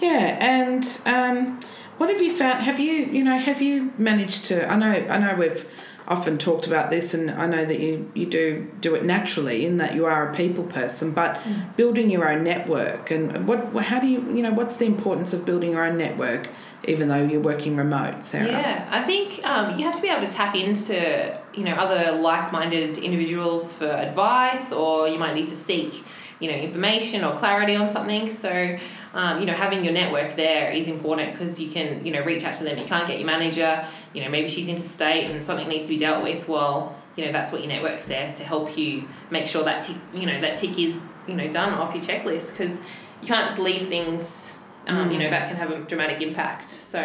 Yeah, 0.00 0.38
and 0.40 0.84
um, 1.04 1.60
what 1.98 2.08
have 2.08 2.22
you 2.22 2.34
found? 2.34 2.64
Have 2.64 2.80
you, 2.80 3.04
you 3.16 3.22
know, 3.22 3.38
have 3.38 3.60
you 3.60 3.92
managed 3.98 4.46
to? 4.46 4.66
I 4.72 4.76
know, 4.76 4.92
I 5.14 5.18
know, 5.18 5.34
we've 5.36 5.68
often 6.08 6.38
talked 6.38 6.66
about 6.66 6.88
this, 6.90 7.12
and 7.12 7.30
I 7.30 7.46
know 7.46 7.64
that 7.66 7.78
you 7.78 8.10
you 8.14 8.24
do 8.24 8.66
do 8.80 8.94
it 8.94 9.04
naturally 9.04 9.66
in 9.66 9.76
that 9.76 9.94
you 9.94 10.06
are 10.06 10.30
a 10.30 10.34
people 10.34 10.64
person, 10.64 11.12
but 11.12 11.38
building 11.76 12.10
your 12.10 12.26
own 12.32 12.42
network 12.42 13.10
and 13.10 13.46
what, 13.46 13.60
how 13.84 14.00
do 14.00 14.06
you, 14.06 14.20
you 14.34 14.42
know, 14.42 14.52
what's 14.52 14.76
the 14.76 14.86
importance 14.86 15.34
of 15.34 15.44
building 15.44 15.72
your 15.72 15.84
own 15.84 15.98
network, 15.98 16.48
even 16.84 17.08
though 17.08 17.22
you're 17.22 17.40
working 17.40 17.76
remote, 17.76 18.22
Sarah? 18.22 18.46
Yeah, 18.46 18.88
I 18.90 19.02
think 19.02 19.44
um, 19.44 19.78
you 19.78 19.84
have 19.84 19.94
to 19.96 20.02
be 20.02 20.08
able 20.08 20.26
to 20.26 20.32
tap 20.32 20.54
into 20.54 21.38
you 21.54 21.64
know 21.64 21.74
other 21.74 22.12
like-minded 22.12 22.98
individuals 22.98 23.74
for 23.74 23.86
advice, 23.86 24.72
or 24.72 25.08
you 25.08 25.18
might 25.18 25.34
need 25.34 25.48
to 25.48 25.56
seek 25.56 26.04
you 26.40 26.50
know 26.50 26.56
information 26.56 27.24
or 27.24 27.36
clarity 27.38 27.76
on 27.76 27.88
something. 27.88 28.30
So 28.30 28.78
um, 29.12 29.40
you 29.40 29.46
know 29.46 29.52
having 29.52 29.84
your 29.84 29.92
network 29.92 30.36
there 30.36 30.70
is 30.70 30.88
important 30.88 31.32
because 31.32 31.60
you 31.60 31.70
can 31.70 32.04
you 32.04 32.12
know 32.12 32.22
reach 32.22 32.44
out 32.44 32.54
to 32.56 32.64
them. 32.64 32.78
You 32.78 32.84
can't 32.84 33.06
get 33.06 33.18
your 33.18 33.26
manager. 33.26 33.86
You 34.12 34.24
know 34.24 34.30
maybe 34.30 34.48
she's 34.48 34.68
interstate 34.68 35.28
and 35.28 35.44
something 35.44 35.68
needs 35.68 35.84
to 35.84 35.90
be 35.90 35.98
dealt 35.98 36.22
with. 36.22 36.48
Well, 36.48 36.96
you 37.16 37.26
know 37.26 37.32
that's 37.32 37.52
what 37.52 37.60
your 37.60 37.68
network's 37.68 38.06
there 38.06 38.32
to 38.32 38.44
help 38.44 38.76
you 38.76 39.08
make 39.30 39.46
sure 39.46 39.64
that 39.64 39.82
tick 39.82 39.96
you 40.14 40.26
know 40.26 40.40
that 40.40 40.56
tick 40.56 40.78
is 40.78 41.02
you 41.26 41.34
know 41.34 41.50
done 41.50 41.74
off 41.74 41.94
your 41.94 42.02
checklist 42.02 42.52
because 42.52 42.78
you 43.20 43.28
can't 43.28 43.46
just 43.46 43.58
leave 43.58 43.86
things. 43.88 44.54
Um, 44.88 45.10
You 45.10 45.18
know 45.18 45.30
that 45.30 45.46
can 45.48 45.56
have 45.56 45.70
a 45.70 45.78
dramatic 45.80 46.20
impact. 46.22 46.68
So 46.68 47.00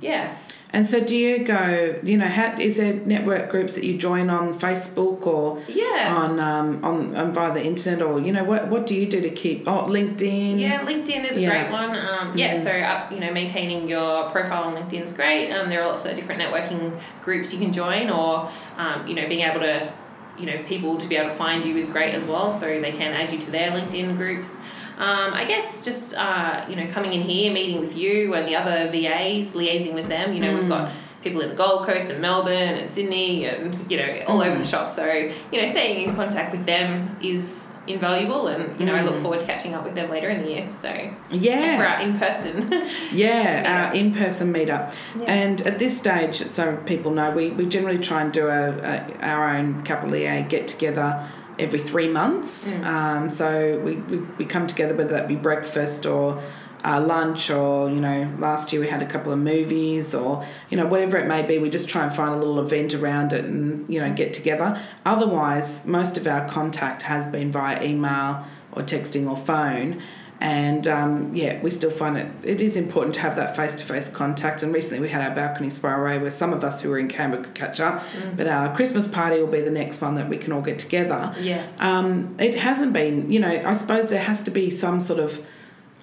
yeah. 0.00 0.34
And 0.72 0.86
so, 0.86 1.00
do 1.00 1.16
you 1.16 1.44
go? 1.44 1.94
You 2.02 2.18
know, 2.18 2.26
how, 2.26 2.52
is 2.58 2.76
there 2.76 2.92
network 2.92 3.48
groups 3.50 3.74
that 3.74 3.84
you 3.84 3.96
join 3.96 4.28
on 4.28 4.52
Facebook 4.52 5.24
or 5.26 5.62
Yeah. 5.68 6.12
on 6.14 6.40
um 6.40 6.84
on, 6.84 7.16
on 7.16 7.32
via 7.32 7.54
the 7.54 7.64
internet, 7.64 8.02
or 8.02 8.18
you 8.20 8.32
know, 8.32 8.44
what 8.44 8.68
what 8.68 8.84
do 8.86 8.94
you 8.94 9.06
do 9.06 9.20
to 9.22 9.30
keep? 9.30 9.66
Oh, 9.68 9.86
LinkedIn. 9.86 10.58
Yeah, 10.60 10.84
LinkedIn 10.84 11.24
is 11.30 11.36
a 11.36 11.40
Yeah. 11.40 11.50
great 11.50 11.70
one. 11.72 11.90
Um, 11.96 12.36
yeah, 12.36 12.60
so 12.62 12.70
uh, 12.70 13.06
you 13.14 13.20
know, 13.20 13.32
maintaining 13.32 13.88
your 13.88 14.28
profile 14.30 14.64
on 14.64 14.74
LinkedIn 14.74 15.02
is 15.04 15.12
great. 15.12 15.50
Um, 15.52 15.68
there 15.68 15.80
are 15.82 15.86
lots 15.86 16.04
of 16.04 16.14
different 16.16 16.42
networking 16.42 16.98
groups 17.22 17.52
you 17.54 17.60
can 17.60 17.72
join, 17.72 18.10
or 18.10 18.50
um, 18.76 19.06
you 19.06 19.14
know, 19.14 19.26
being 19.28 19.42
able 19.48 19.60
to, 19.60 19.90
you 20.36 20.46
know, 20.46 20.58
people 20.64 20.98
to 20.98 21.06
be 21.08 21.16
able 21.16 21.30
to 21.30 21.36
find 21.36 21.64
you 21.64 21.76
is 21.76 21.86
great 21.86 22.12
as 22.12 22.24
well. 22.24 22.50
So 22.50 22.66
they 22.66 22.92
can 22.92 23.14
add 23.14 23.32
you 23.32 23.38
to 23.38 23.50
their 23.50 23.70
LinkedIn 23.70 24.16
groups. 24.16 24.56
Um, 24.98 25.34
I 25.34 25.44
guess 25.44 25.84
just 25.84 26.14
uh, 26.14 26.64
you 26.68 26.76
know, 26.76 26.86
coming 26.86 27.12
in 27.12 27.22
here, 27.22 27.52
meeting 27.52 27.80
with 27.80 27.96
you 27.96 28.34
and 28.34 28.48
the 28.48 28.56
other 28.56 28.90
VAs, 28.90 29.52
liaising 29.52 29.92
with 29.92 30.08
them. 30.08 30.32
You 30.32 30.40
know, 30.40 30.54
we've 30.54 30.68
got 30.68 30.90
people 31.22 31.42
in 31.42 31.50
the 31.50 31.54
Gold 31.54 31.84
Coast 31.84 32.08
and 32.08 32.20
Melbourne 32.20 32.74
and 32.78 32.90
Sydney 32.90 33.46
and 33.46 33.90
you 33.90 33.98
know 33.98 34.22
all 34.26 34.40
over 34.40 34.56
the 34.56 34.64
shop. 34.64 34.88
So 34.88 35.04
you 35.04 35.60
know, 35.62 35.70
staying 35.70 36.08
in 36.08 36.14
contact 36.14 36.52
with 36.52 36.64
them 36.64 37.16
is 37.20 37.68
invaluable, 37.86 38.48
and 38.48 38.78
you 38.80 38.86
know, 38.86 38.94
I 38.94 39.02
look 39.02 39.16
forward 39.18 39.40
to 39.40 39.46
catching 39.46 39.74
up 39.74 39.84
with 39.84 39.94
them 39.94 40.10
later 40.10 40.30
in 40.30 40.42
the 40.42 40.50
year. 40.50 40.70
So 40.70 40.88
yeah 41.30 41.76
for 41.76 41.84
our 41.84 42.00
in 42.00 42.18
person. 42.18 42.88
yeah, 43.12 43.88
our 43.90 43.94
in 43.94 44.14
person 44.14 44.52
meetup. 44.52 44.94
Yeah. 45.18 45.24
And 45.24 45.60
at 45.62 45.78
this 45.78 45.98
stage, 45.98 46.36
so 46.36 46.76
people 46.86 47.10
know, 47.12 47.30
we, 47.32 47.50
we 47.50 47.66
generally 47.66 47.98
try 47.98 48.22
and 48.22 48.32
do 48.32 48.46
a, 48.48 48.70
a 48.70 49.18
our 49.20 49.56
own 49.56 49.82
capital 49.82 50.14
EA 50.14 50.42
get 50.42 50.68
together 50.68 51.28
every 51.58 51.80
three 51.80 52.08
months. 52.08 52.72
Um, 52.82 53.28
so 53.28 53.78
we, 53.80 53.96
we, 53.96 54.18
we 54.38 54.44
come 54.44 54.66
together, 54.66 54.94
whether 54.94 55.10
that 55.10 55.28
be 55.28 55.36
breakfast 55.36 56.06
or 56.06 56.42
uh, 56.84 57.00
lunch, 57.00 57.50
or 57.50 57.90
you 57.90 58.00
know, 58.00 58.32
last 58.38 58.72
year 58.72 58.80
we 58.80 58.88
had 58.88 59.02
a 59.02 59.06
couple 59.06 59.32
of 59.32 59.38
movies, 59.38 60.14
or 60.14 60.44
you 60.70 60.76
know, 60.76 60.86
whatever 60.86 61.16
it 61.16 61.26
may 61.26 61.42
be. 61.42 61.58
We 61.58 61.68
just 61.68 61.88
try 61.88 62.04
and 62.04 62.14
find 62.14 62.34
a 62.34 62.38
little 62.38 62.60
event 62.60 62.94
around 62.94 63.32
it 63.32 63.44
and 63.44 63.92
you 63.92 64.00
know 64.00 64.12
get 64.12 64.32
together. 64.32 64.80
Otherwise, 65.04 65.86
most 65.86 66.16
of 66.16 66.26
our 66.26 66.48
contact 66.48 67.02
has 67.02 67.26
been 67.26 67.50
via 67.50 67.82
email 67.82 68.44
or 68.72 68.82
texting 68.82 69.28
or 69.28 69.36
phone. 69.36 70.00
And 70.38 70.86
um, 70.86 71.34
yeah, 71.34 71.60
we 71.62 71.70
still 71.70 71.90
find 71.90 72.18
it 72.18 72.30
it 72.42 72.60
is 72.60 72.76
important 72.76 73.14
to 73.14 73.20
have 73.20 73.36
that 73.36 73.56
face 73.56 73.74
to 73.74 73.84
face 73.84 74.10
contact. 74.10 74.62
And 74.62 74.72
recently 74.72 75.00
we 75.00 75.08
had 75.08 75.22
our 75.22 75.34
balcony 75.34 75.70
soiree 75.70 76.18
where 76.18 76.30
some 76.30 76.52
of 76.52 76.62
us 76.62 76.82
who 76.82 76.90
were 76.90 76.98
in 76.98 77.08
Canberra 77.08 77.42
could 77.42 77.54
catch 77.54 77.80
up. 77.80 78.04
But 78.36 78.46
our 78.46 78.74
Christmas 78.76 79.08
party 79.08 79.40
will 79.40 79.46
be 79.46 79.62
the 79.62 79.70
next 79.70 80.00
one 80.00 80.14
that 80.16 80.28
we 80.28 80.36
can 80.36 80.52
all 80.52 80.62
get 80.62 80.78
together. 80.78 81.34
yes. 81.40 81.72
Um, 81.80 82.36
it 82.38 82.56
hasn't 82.58 82.92
been, 82.92 83.30
you 83.30 83.40
know, 83.40 83.62
I 83.64 83.72
suppose 83.72 84.08
there 84.08 84.22
has 84.22 84.42
to 84.42 84.50
be 84.50 84.68
some 84.68 85.00
sort 85.00 85.20
of 85.20 85.44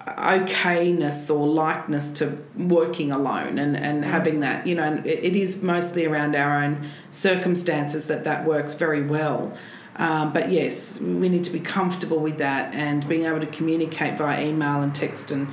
okayness 0.06 1.34
or 1.34 1.46
likeness 1.46 2.10
to 2.12 2.36
working 2.56 3.10
alone 3.10 3.58
and, 3.58 3.76
and 3.76 4.04
having 4.04 4.40
that, 4.40 4.66
you 4.66 4.74
know, 4.74 4.82
and 4.82 5.06
it, 5.06 5.24
it 5.24 5.36
is 5.36 5.62
mostly 5.62 6.04
around 6.04 6.36
our 6.36 6.62
own 6.62 6.90
circumstances 7.10 8.06
that 8.06 8.24
that 8.24 8.44
works 8.44 8.74
very 8.74 9.02
well. 9.02 9.56
Um, 9.96 10.32
but 10.32 10.50
yes, 10.50 11.00
we 11.00 11.28
need 11.28 11.44
to 11.44 11.50
be 11.52 11.60
comfortable 11.60 12.18
with 12.18 12.38
that 12.38 12.74
and 12.74 13.06
being 13.08 13.24
able 13.26 13.40
to 13.40 13.46
communicate 13.46 14.18
via 14.18 14.44
email 14.44 14.82
and 14.82 14.94
text 14.94 15.30
and 15.30 15.48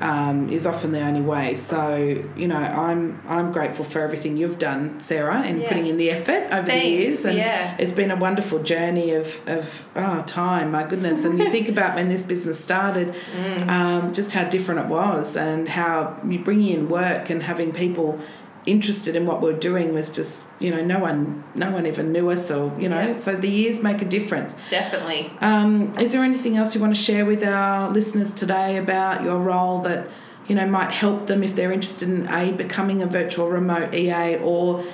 um, 0.00 0.50
is 0.50 0.66
often 0.66 0.92
the 0.92 1.00
only 1.00 1.22
way. 1.22 1.54
So 1.54 1.96
you 2.36 2.48
know, 2.48 2.56
I'm 2.56 3.22
I'm 3.26 3.50
grateful 3.50 3.84
for 3.84 4.00
everything 4.00 4.36
you've 4.36 4.58
done, 4.58 5.00
Sarah, 5.00 5.40
and 5.40 5.60
Yeah. 5.62 5.68
putting 5.68 5.86
in 5.86 5.96
the 5.96 6.10
effort 6.10 6.48
over 6.52 6.66
the 6.66 6.84
years. 6.84 7.24
And 7.24 7.38
yeah. 7.38 7.76
it's 7.78 7.92
been 7.92 8.10
a 8.10 8.16
wonderful 8.16 8.62
journey 8.62 9.12
of 9.12 9.40
of 9.48 9.86
oh 9.96 10.22
time, 10.26 10.70
my 10.72 10.82
goodness. 10.82 11.24
And 11.24 11.38
you 11.38 11.50
think 11.50 11.68
about 11.70 11.94
when 11.94 12.08
this 12.10 12.22
business 12.22 12.62
started, 12.62 13.14
Mm. 13.36 13.68
um, 13.68 14.12
just 14.12 14.32
how 14.32 14.44
different 14.44 14.80
it 14.80 14.86
was, 14.88 15.36
and 15.36 15.66
how 15.68 16.20
you 16.26 16.40
bringing 16.40 16.74
in 16.74 16.88
work 16.88 17.30
and 17.30 17.42
having 17.42 17.72
people 17.72 18.20
interested 18.66 19.14
in 19.14 19.26
what 19.26 19.40
we're 19.40 19.52
doing 19.58 19.94
was 19.94 20.10
just 20.10 20.48
you 20.58 20.70
know 20.70 20.82
no 20.84 20.98
one 20.98 21.44
no 21.54 21.70
one 21.70 21.86
even 21.86 22.12
knew 22.12 22.28
us 22.30 22.50
or 22.50 22.72
you 22.78 22.88
know 22.88 23.00
Yeah. 23.00 23.18
so 23.18 23.36
the 23.36 23.48
years 23.48 23.82
make 23.82 24.02
a 24.02 24.04
difference 24.04 24.54
Definitely. 24.70 25.30
um, 25.40 25.92
is 26.00 26.12
there 26.12 26.24
anything 26.24 26.56
else 26.56 26.74
you 26.74 26.80
want 26.80 26.94
to 26.96 27.00
share 27.00 27.24
with 27.24 27.42
our 27.44 27.90
listeners 27.90 28.32
today 28.34 28.76
about 28.76 29.22
your 29.22 29.38
role 29.38 29.80
that 29.82 30.08
you 30.48 30.54
know 30.56 30.66
might 30.66 30.90
help 30.90 31.26
them 31.28 31.42
if 31.44 31.54
they're 31.54 31.72
interested 31.72 32.08
in 32.08 32.26
a 32.28 32.50
becoming 32.52 33.02
a 33.02 33.06
virtual 33.06 33.48
remote 33.48 33.94
EA 33.94 34.36
or 34.38 34.84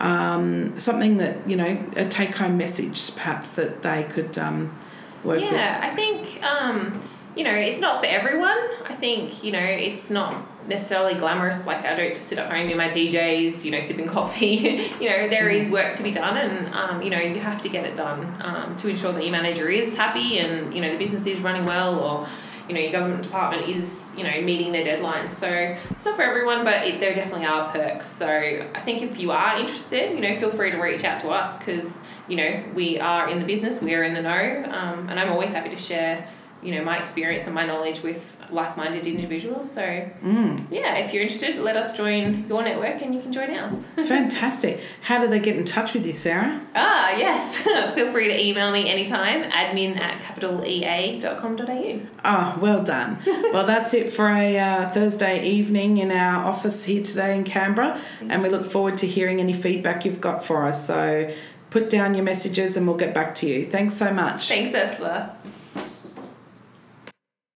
um, 0.00 0.78
something 0.78 1.16
that 1.18 1.48
you 1.48 1.56
know 1.56 1.82
a 1.96 2.04
take 2.06 2.34
home 2.36 2.56
message 2.56 3.14
perhaps 3.14 3.50
that 3.50 3.82
they 3.82 4.04
could 4.04 4.36
um, 4.38 4.76
work 5.24 5.40
Yeah, 5.40 5.80
I 5.82 5.90
think 5.94 6.42
um, 6.44 7.00
you 7.36 7.44
know 7.44 7.54
it's 7.54 7.80
not 7.80 8.00
for 8.00 8.06
everyone. 8.06 8.58
I 8.88 8.94
think 8.94 9.42
you 9.44 9.52
know 9.52 9.58
it's 9.60 10.10
not 10.10 10.34
necessarily 10.66 11.14
glamorous. 11.14 11.66
Like 11.66 11.84
I 11.84 11.94
don't 11.94 12.14
just 12.14 12.28
sit 12.28 12.38
at 12.38 12.50
home 12.50 12.68
in 12.68 12.76
my 12.76 12.88
PJs, 12.88 13.64
you 13.64 13.70
know, 13.70 13.80
sipping 13.80 14.06
coffee. 14.06 14.90
you 15.00 15.08
know, 15.08 15.28
there 15.28 15.48
is 15.48 15.68
work 15.68 15.94
to 15.94 16.02
be 16.02 16.10
done, 16.10 16.36
and 16.36 16.74
um, 16.74 17.02
you 17.02 17.10
know 17.10 17.18
you 17.18 17.40
have 17.40 17.62
to 17.62 17.68
get 17.68 17.84
it 17.84 17.94
done 17.94 18.40
um, 18.42 18.76
to 18.76 18.88
ensure 18.88 19.12
that 19.12 19.22
your 19.22 19.32
manager 19.32 19.68
is 19.68 19.94
happy 19.94 20.38
and 20.38 20.74
you 20.74 20.80
know 20.80 20.90
the 20.90 20.98
business 20.98 21.26
is 21.26 21.38
running 21.40 21.64
well, 21.64 21.98
or 21.98 22.28
you 22.68 22.74
know 22.74 22.80
your 22.80 22.92
government 22.92 23.22
department 23.22 23.68
is 23.68 24.12
you 24.16 24.24
know 24.24 24.40
meeting 24.40 24.72
their 24.72 24.84
deadlines. 24.84 25.30
So 25.30 25.48
it's 25.90 26.04
not 26.04 26.16
for 26.16 26.22
everyone, 26.22 26.64
but 26.64 26.86
it, 26.86 27.00
there 27.00 27.12
definitely 27.12 27.46
are 27.46 27.70
perks. 27.70 28.06
So 28.06 28.26
I 28.28 28.80
think 28.80 29.02
if 29.02 29.20
you 29.20 29.30
are 29.32 29.58
interested, 29.58 30.12
you 30.12 30.20
know, 30.20 30.38
feel 30.38 30.50
free 30.50 30.70
to 30.70 30.78
reach 30.78 31.04
out 31.04 31.18
to 31.20 31.30
us 31.30 31.58
because 31.58 32.00
you 32.28 32.36
know 32.36 32.64
we 32.74 32.98
are 32.98 33.28
in 33.28 33.38
the 33.38 33.44
business, 33.44 33.80
we 33.80 33.94
are 33.94 34.02
in 34.02 34.14
the 34.14 34.22
know, 34.22 34.64
um, 34.70 35.08
and 35.08 35.18
I'm 35.18 35.30
always 35.30 35.50
happy 35.50 35.70
to 35.70 35.78
share 35.78 36.28
you 36.62 36.72
know 36.74 36.84
my 36.84 36.96
experience 36.98 37.44
and 37.46 37.54
my 37.54 37.66
knowledge 37.66 38.02
with 38.02 38.36
like-minded 38.50 39.06
individuals 39.06 39.70
so 39.70 39.82
Mm. 39.82 40.66
yeah 40.70 40.98
if 40.98 41.12
you're 41.12 41.22
interested 41.22 41.58
let 41.58 41.76
us 41.76 41.96
join 41.96 42.44
your 42.48 42.62
network 42.62 43.02
and 43.02 43.14
you 43.14 43.20
can 43.20 43.32
join 43.32 43.50
ours 43.50 43.84
Fantastic. 44.06 44.80
How 45.02 45.20
do 45.20 45.26
they 45.28 45.40
get 45.40 45.56
in 45.56 45.64
touch 45.64 45.94
with 45.94 46.06
you, 46.06 46.12
Sarah? 46.12 46.60
ah 46.74 47.10
yes 47.16 47.56
feel 47.94 48.12
free 48.12 48.28
to 48.28 48.40
email 48.40 48.70
me 48.70 48.88
anytime 48.88 49.42
admin 49.50 49.96
at 49.98 50.20
capitalea.com.au 50.22 52.00
Oh, 52.24 52.58
well 52.60 52.82
done. 52.82 53.18
well, 53.52 53.66
that's 53.66 53.94
it 53.94 54.12
for 54.12 54.28
a 54.28 54.58
uh, 54.58 54.90
Thursday 54.90 55.44
evening 55.44 55.98
in 55.98 56.10
our 56.10 56.44
office 56.44 56.84
here 56.84 57.02
today 57.02 57.34
in 57.36 57.42
Canberra, 57.44 58.00
and 58.28 58.42
we 58.42 58.48
look 58.48 58.64
forward 58.64 58.96
to 58.98 59.06
hearing 59.06 59.40
any 59.40 59.52
feedback 59.52 60.04
you've 60.04 60.20
got 60.20 60.44
for 60.44 60.64
us. 60.66 60.86
So 60.86 61.30
put 61.70 61.90
down 61.90 62.14
your 62.14 62.24
messages 62.24 62.76
and 62.76 62.86
we'll 62.86 62.96
get 62.96 63.12
back 63.14 63.34
to 63.36 63.46
you. 63.48 63.64
Thanks 63.64 63.94
so 63.94 64.12
much. 64.12 64.48
thanks 64.48 64.74
ursula 64.74 65.34